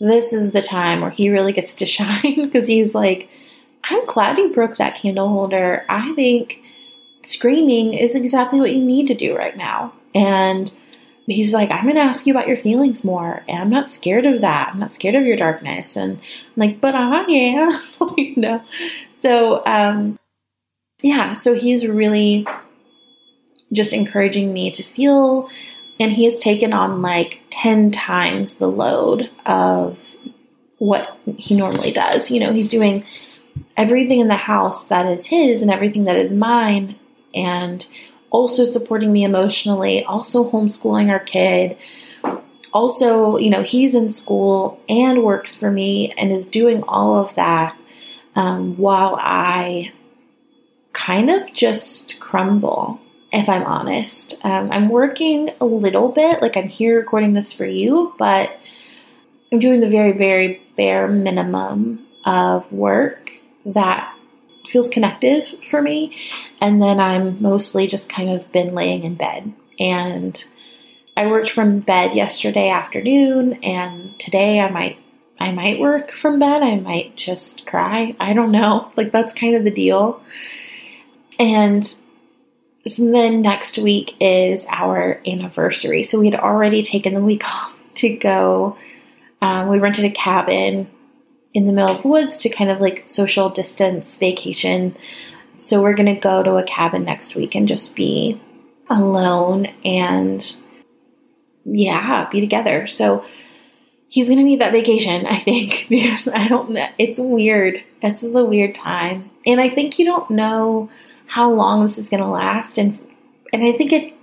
this 0.00 0.34
is 0.34 0.52
the 0.52 0.60
time 0.60 1.00
where 1.00 1.08
he 1.08 1.30
really 1.30 1.54
gets 1.54 1.74
to 1.76 1.86
shine 1.96 2.44
because 2.44 2.68
he's 2.68 2.94
like, 2.94 3.30
I'm 3.84 4.04
glad 4.04 4.36
you 4.36 4.52
broke 4.52 4.76
that 4.76 4.96
candle 4.96 5.30
holder. 5.30 5.86
I 5.88 6.12
think 6.12 6.60
screaming 7.22 7.94
is 7.94 8.14
exactly 8.14 8.60
what 8.60 8.74
you 8.74 8.84
need 8.84 9.06
to 9.06 9.14
do 9.14 9.34
right 9.34 9.56
now. 9.56 9.94
And 10.14 10.70
he's 11.24 11.54
like, 11.54 11.70
I'm 11.70 11.84
going 11.84 11.94
to 11.94 12.02
ask 12.02 12.26
you 12.26 12.34
about 12.34 12.46
your 12.46 12.58
feelings 12.58 13.02
more. 13.02 13.42
And 13.48 13.62
I'm 13.62 13.70
not 13.70 13.88
scared 13.88 14.26
of 14.26 14.42
that. 14.42 14.72
I'm 14.74 14.78
not 14.78 14.92
scared 14.92 15.14
of 15.14 15.24
your 15.24 15.36
darkness. 15.36 15.96
And 15.96 16.18
I'm 16.18 16.52
like, 16.54 16.82
but 16.82 16.94
I 16.94 17.22
am. 17.22 17.80
you 18.18 18.36
know? 18.36 18.62
So, 19.22 19.64
um, 19.64 20.18
yeah, 21.00 21.32
so 21.32 21.54
he's 21.54 21.86
really 21.86 22.46
just 23.72 23.92
encouraging 23.92 24.52
me 24.52 24.70
to 24.70 24.82
feel. 24.82 25.48
And 26.00 26.12
he 26.12 26.24
has 26.24 26.38
taken 26.38 26.72
on 26.72 27.02
like 27.02 27.40
10 27.50 27.90
times 27.90 28.54
the 28.54 28.68
load 28.68 29.30
of 29.46 29.98
what 30.78 31.18
he 31.24 31.56
normally 31.56 31.90
does. 31.90 32.30
You 32.30 32.40
know, 32.40 32.52
he's 32.52 32.68
doing 32.68 33.04
everything 33.76 34.20
in 34.20 34.28
the 34.28 34.36
house 34.36 34.84
that 34.84 35.06
is 35.06 35.26
his 35.26 35.62
and 35.62 35.70
everything 35.70 36.04
that 36.04 36.16
is 36.16 36.32
mine, 36.32 36.96
and 37.34 37.86
also 38.30 38.64
supporting 38.64 39.12
me 39.12 39.24
emotionally, 39.24 40.04
also 40.04 40.48
homeschooling 40.50 41.10
our 41.10 41.18
kid. 41.18 41.76
Also, 42.72 43.38
you 43.38 43.50
know, 43.50 43.62
he's 43.62 43.94
in 43.94 44.10
school 44.10 44.80
and 44.88 45.24
works 45.24 45.54
for 45.54 45.70
me 45.70 46.12
and 46.12 46.30
is 46.30 46.46
doing 46.46 46.82
all 46.86 47.16
of 47.16 47.34
that 47.34 47.78
um, 48.36 48.76
while 48.76 49.16
I 49.18 49.92
kind 50.92 51.30
of 51.30 51.52
just 51.52 52.20
crumble 52.20 53.00
if 53.32 53.48
I'm 53.48 53.64
honest. 53.64 54.38
Um, 54.44 54.70
I'm 54.72 54.88
working 54.88 55.50
a 55.60 55.64
little 55.64 56.10
bit, 56.10 56.40
like 56.40 56.56
I'm 56.56 56.68
here 56.68 56.96
recording 56.96 57.32
this 57.34 57.52
for 57.52 57.66
you, 57.66 58.14
but 58.18 58.50
I'm 59.52 59.58
doing 59.58 59.80
the 59.80 59.88
very, 59.88 60.12
very 60.12 60.62
bare 60.76 61.08
minimum 61.08 62.06
of 62.24 62.70
work 62.72 63.30
that 63.66 64.14
feels 64.66 64.88
connective 64.88 65.54
for 65.70 65.80
me. 65.82 66.16
And 66.60 66.82
then 66.82 67.00
I'm 67.00 67.40
mostly 67.42 67.86
just 67.86 68.08
kind 68.08 68.30
of 68.30 68.50
been 68.52 68.74
laying 68.74 69.04
in 69.04 69.14
bed. 69.14 69.52
And 69.78 70.42
I 71.16 71.26
worked 71.26 71.50
from 71.50 71.80
bed 71.80 72.14
yesterday 72.14 72.70
afternoon 72.70 73.54
and 73.64 74.18
today 74.20 74.60
I 74.60 74.70
might 74.70 74.98
I 75.40 75.52
might 75.52 75.78
work 75.78 76.10
from 76.10 76.40
bed. 76.40 76.62
I 76.62 76.76
might 76.76 77.14
just 77.14 77.64
cry. 77.64 78.16
I 78.18 78.32
don't 78.32 78.50
know. 78.50 78.90
Like 78.96 79.12
that's 79.12 79.32
kind 79.32 79.54
of 79.54 79.64
the 79.64 79.70
deal. 79.70 80.20
And 81.38 81.94
so 82.88 83.10
then 83.10 83.42
next 83.42 83.78
week 83.78 84.14
is 84.20 84.66
our 84.68 85.20
anniversary. 85.26 86.02
So 86.02 86.18
we 86.18 86.30
had 86.30 86.40
already 86.40 86.82
taken 86.82 87.14
the 87.14 87.24
week 87.24 87.44
off 87.48 87.76
to 87.96 88.16
go. 88.16 88.76
Um, 89.40 89.68
we 89.68 89.78
rented 89.78 90.04
a 90.04 90.10
cabin 90.10 90.90
in 91.54 91.66
the 91.66 91.72
middle 91.72 91.90
of 91.90 92.02
the 92.02 92.08
woods 92.08 92.38
to 92.38 92.48
kind 92.48 92.70
of 92.70 92.80
like 92.80 93.08
social 93.08 93.48
distance 93.50 94.16
vacation. 94.18 94.96
So 95.56 95.82
we're 95.82 95.94
going 95.94 96.14
to 96.14 96.20
go 96.20 96.42
to 96.42 96.56
a 96.56 96.64
cabin 96.64 97.04
next 97.04 97.34
week 97.34 97.54
and 97.54 97.66
just 97.66 97.96
be 97.96 98.40
alone 98.88 99.66
and 99.84 100.56
yeah, 101.64 102.28
be 102.30 102.40
together. 102.40 102.86
So 102.86 103.24
he's 104.08 104.28
going 104.28 104.38
to 104.38 104.44
need 104.44 104.60
that 104.60 104.72
vacation, 104.72 105.26
I 105.26 105.40
think, 105.40 105.86
because 105.88 106.28
I 106.28 106.48
don't 106.48 106.70
know. 106.70 106.86
It's 106.98 107.18
weird. 107.18 107.82
It's 108.02 108.22
a 108.22 108.44
weird 108.44 108.74
time. 108.74 109.30
And 109.46 109.60
I 109.60 109.68
think 109.68 109.98
you 109.98 110.04
don't 110.04 110.30
know 110.30 110.90
how 111.28 111.50
long 111.50 111.82
this 111.82 111.98
is 111.98 112.08
going 112.08 112.22
to 112.22 112.28
last 112.28 112.78
and 112.78 112.98
and 113.52 113.62
I 113.62 113.72
think 113.72 113.92
it 113.92 114.14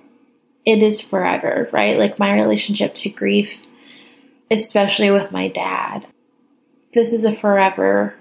it 0.65 0.81
is 0.81 1.01
forever, 1.01 1.69
right? 1.71 1.97
Like 1.97 2.17
my 2.17 2.33
relationship 2.33 2.95
to 2.95 3.09
grief, 3.09 3.65
especially 4.49 5.11
with 5.11 5.31
my 5.31 5.47
dad. 5.47 6.07
This 6.93 7.13
is 7.13 7.23
a 7.23 7.35
forever 7.35 8.15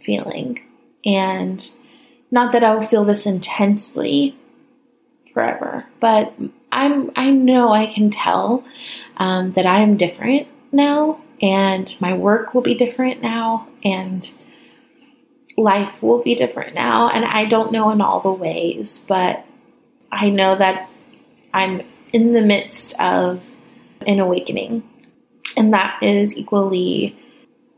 feeling. 0.00 0.60
And 1.04 1.70
not 2.30 2.52
that 2.52 2.64
I 2.64 2.74
will 2.74 2.82
feel 2.82 3.04
this 3.04 3.26
intensely 3.26 4.36
forever, 5.32 5.86
but 6.00 6.34
I'm 6.72 7.10
I 7.16 7.30
know 7.30 7.72
I 7.72 7.86
can 7.86 8.10
tell 8.10 8.64
um, 9.16 9.52
that 9.52 9.66
I 9.66 9.80
am 9.80 9.96
different 9.96 10.48
now, 10.72 11.20
and 11.40 11.94
my 12.00 12.14
work 12.14 12.54
will 12.54 12.62
be 12.62 12.74
different 12.74 13.22
now, 13.22 13.68
and 13.84 14.32
life 15.58 16.02
will 16.02 16.22
be 16.22 16.34
different 16.34 16.74
now. 16.74 17.10
And 17.10 17.24
I 17.24 17.44
don't 17.44 17.72
know 17.72 17.90
in 17.90 18.00
all 18.00 18.20
the 18.20 18.32
ways, 18.32 19.04
but 19.06 19.44
I 20.10 20.30
know 20.30 20.56
that 20.56 20.88
I'm 21.52 21.82
in 22.12 22.32
the 22.32 22.42
midst 22.42 22.98
of 23.00 23.42
an 24.06 24.20
awakening, 24.20 24.88
and 25.56 25.72
that 25.74 26.02
is 26.02 26.36
equally 26.36 27.18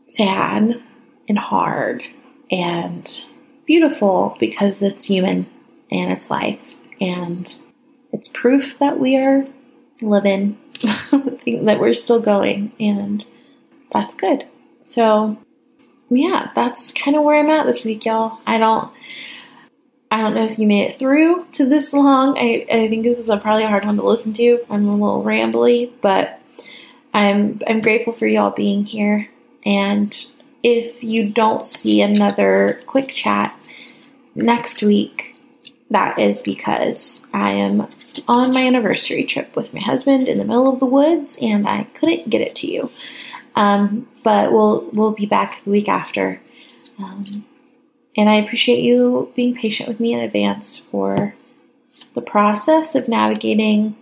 sad 0.07 0.81
and 1.27 1.37
hard 1.37 2.03
and 2.51 3.25
beautiful 3.65 4.37
because 4.39 4.81
it's 4.81 5.07
human 5.07 5.49
and 5.89 6.11
it's 6.11 6.29
life 6.29 6.75
and 6.99 7.59
it's 8.11 8.27
proof 8.27 8.77
that 8.79 8.99
we 8.99 9.17
are 9.17 9.45
living, 10.01 10.57
that 10.81 11.77
we're 11.79 11.93
still 11.93 12.19
going, 12.19 12.71
and 12.79 13.25
that's 13.91 14.15
good. 14.15 14.47
So, 14.83 15.37
yeah, 16.15 16.51
that's 16.55 16.91
kind 16.91 17.15
of 17.15 17.23
where 17.23 17.39
I'm 17.39 17.49
at 17.49 17.65
this 17.65 17.85
week, 17.85 18.05
y'all. 18.05 18.39
I 18.45 18.57
don't. 18.57 18.91
I 20.13 20.19
don't 20.19 20.35
know 20.35 20.43
if 20.43 20.59
you 20.59 20.67
made 20.67 20.89
it 20.89 20.99
through 20.99 21.45
to 21.53 21.65
this 21.65 21.93
long. 21.93 22.37
I, 22.37 22.65
I 22.69 22.89
think 22.89 23.03
this 23.03 23.17
is 23.17 23.29
a 23.29 23.37
probably 23.37 23.63
a 23.63 23.69
hard 23.69 23.85
one 23.85 23.95
to 23.95 24.05
listen 24.05 24.33
to. 24.33 24.59
I'm 24.69 24.85
a 24.85 24.91
little 24.91 25.23
rambly, 25.23 25.89
but 26.01 26.41
I'm 27.13 27.61
I'm 27.65 27.79
grateful 27.79 28.11
for 28.11 28.27
y'all 28.27 28.51
being 28.51 28.83
here. 28.83 29.29
And 29.65 30.13
if 30.63 31.01
you 31.01 31.29
don't 31.29 31.65
see 31.65 32.01
another 32.01 32.81
quick 32.87 33.09
chat 33.09 33.57
next 34.35 34.83
week, 34.83 35.35
that 35.91 36.19
is 36.19 36.41
because 36.41 37.21
I 37.33 37.51
am 37.51 37.87
on 38.27 38.53
my 38.53 38.65
anniversary 38.65 39.23
trip 39.23 39.55
with 39.55 39.73
my 39.73 39.79
husband 39.79 40.27
in 40.27 40.37
the 40.37 40.45
middle 40.45 40.73
of 40.73 40.79
the 40.79 40.85
woods, 40.85 41.37
and 41.41 41.67
I 41.67 41.83
couldn't 41.83 42.29
get 42.29 42.41
it 42.41 42.55
to 42.55 42.67
you. 42.67 42.91
Um, 43.55 44.07
but 44.23 44.51
we'll 44.51 44.89
we'll 44.93 45.11
be 45.11 45.25
back 45.25 45.63
the 45.63 45.71
week 45.71 45.89
after. 45.89 46.41
Um, 46.99 47.45
and 48.15 48.29
I 48.29 48.35
appreciate 48.35 48.81
you 48.81 49.31
being 49.35 49.55
patient 49.55 49.89
with 49.89 49.99
me 49.99 50.13
in 50.13 50.19
advance 50.19 50.77
for 50.77 51.33
the 52.13 52.21
process 52.21 52.95
of 52.95 53.07
navigating 53.07 53.95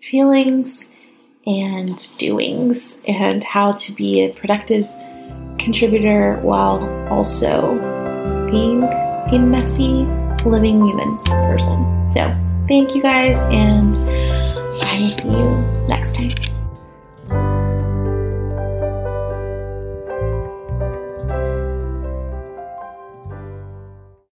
feelings 0.00 0.90
and 1.46 2.16
doings 2.18 2.98
and 3.06 3.42
how 3.42 3.72
to 3.72 3.92
be 3.92 4.20
a 4.20 4.32
productive 4.34 4.86
contributor 5.58 6.36
while 6.42 6.84
also 7.10 7.74
being 8.50 8.82
a 8.84 9.38
messy 9.38 10.06
living 10.44 10.86
human 10.86 11.18
person. 11.24 12.12
So, 12.12 12.36
thank 12.68 12.94
you 12.94 13.02
guys, 13.02 13.42
and 13.50 13.96
I 14.82 15.00
will 15.00 15.10
see 15.10 15.28
you 15.28 15.86
next 15.88 16.14
time. 16.14 16.57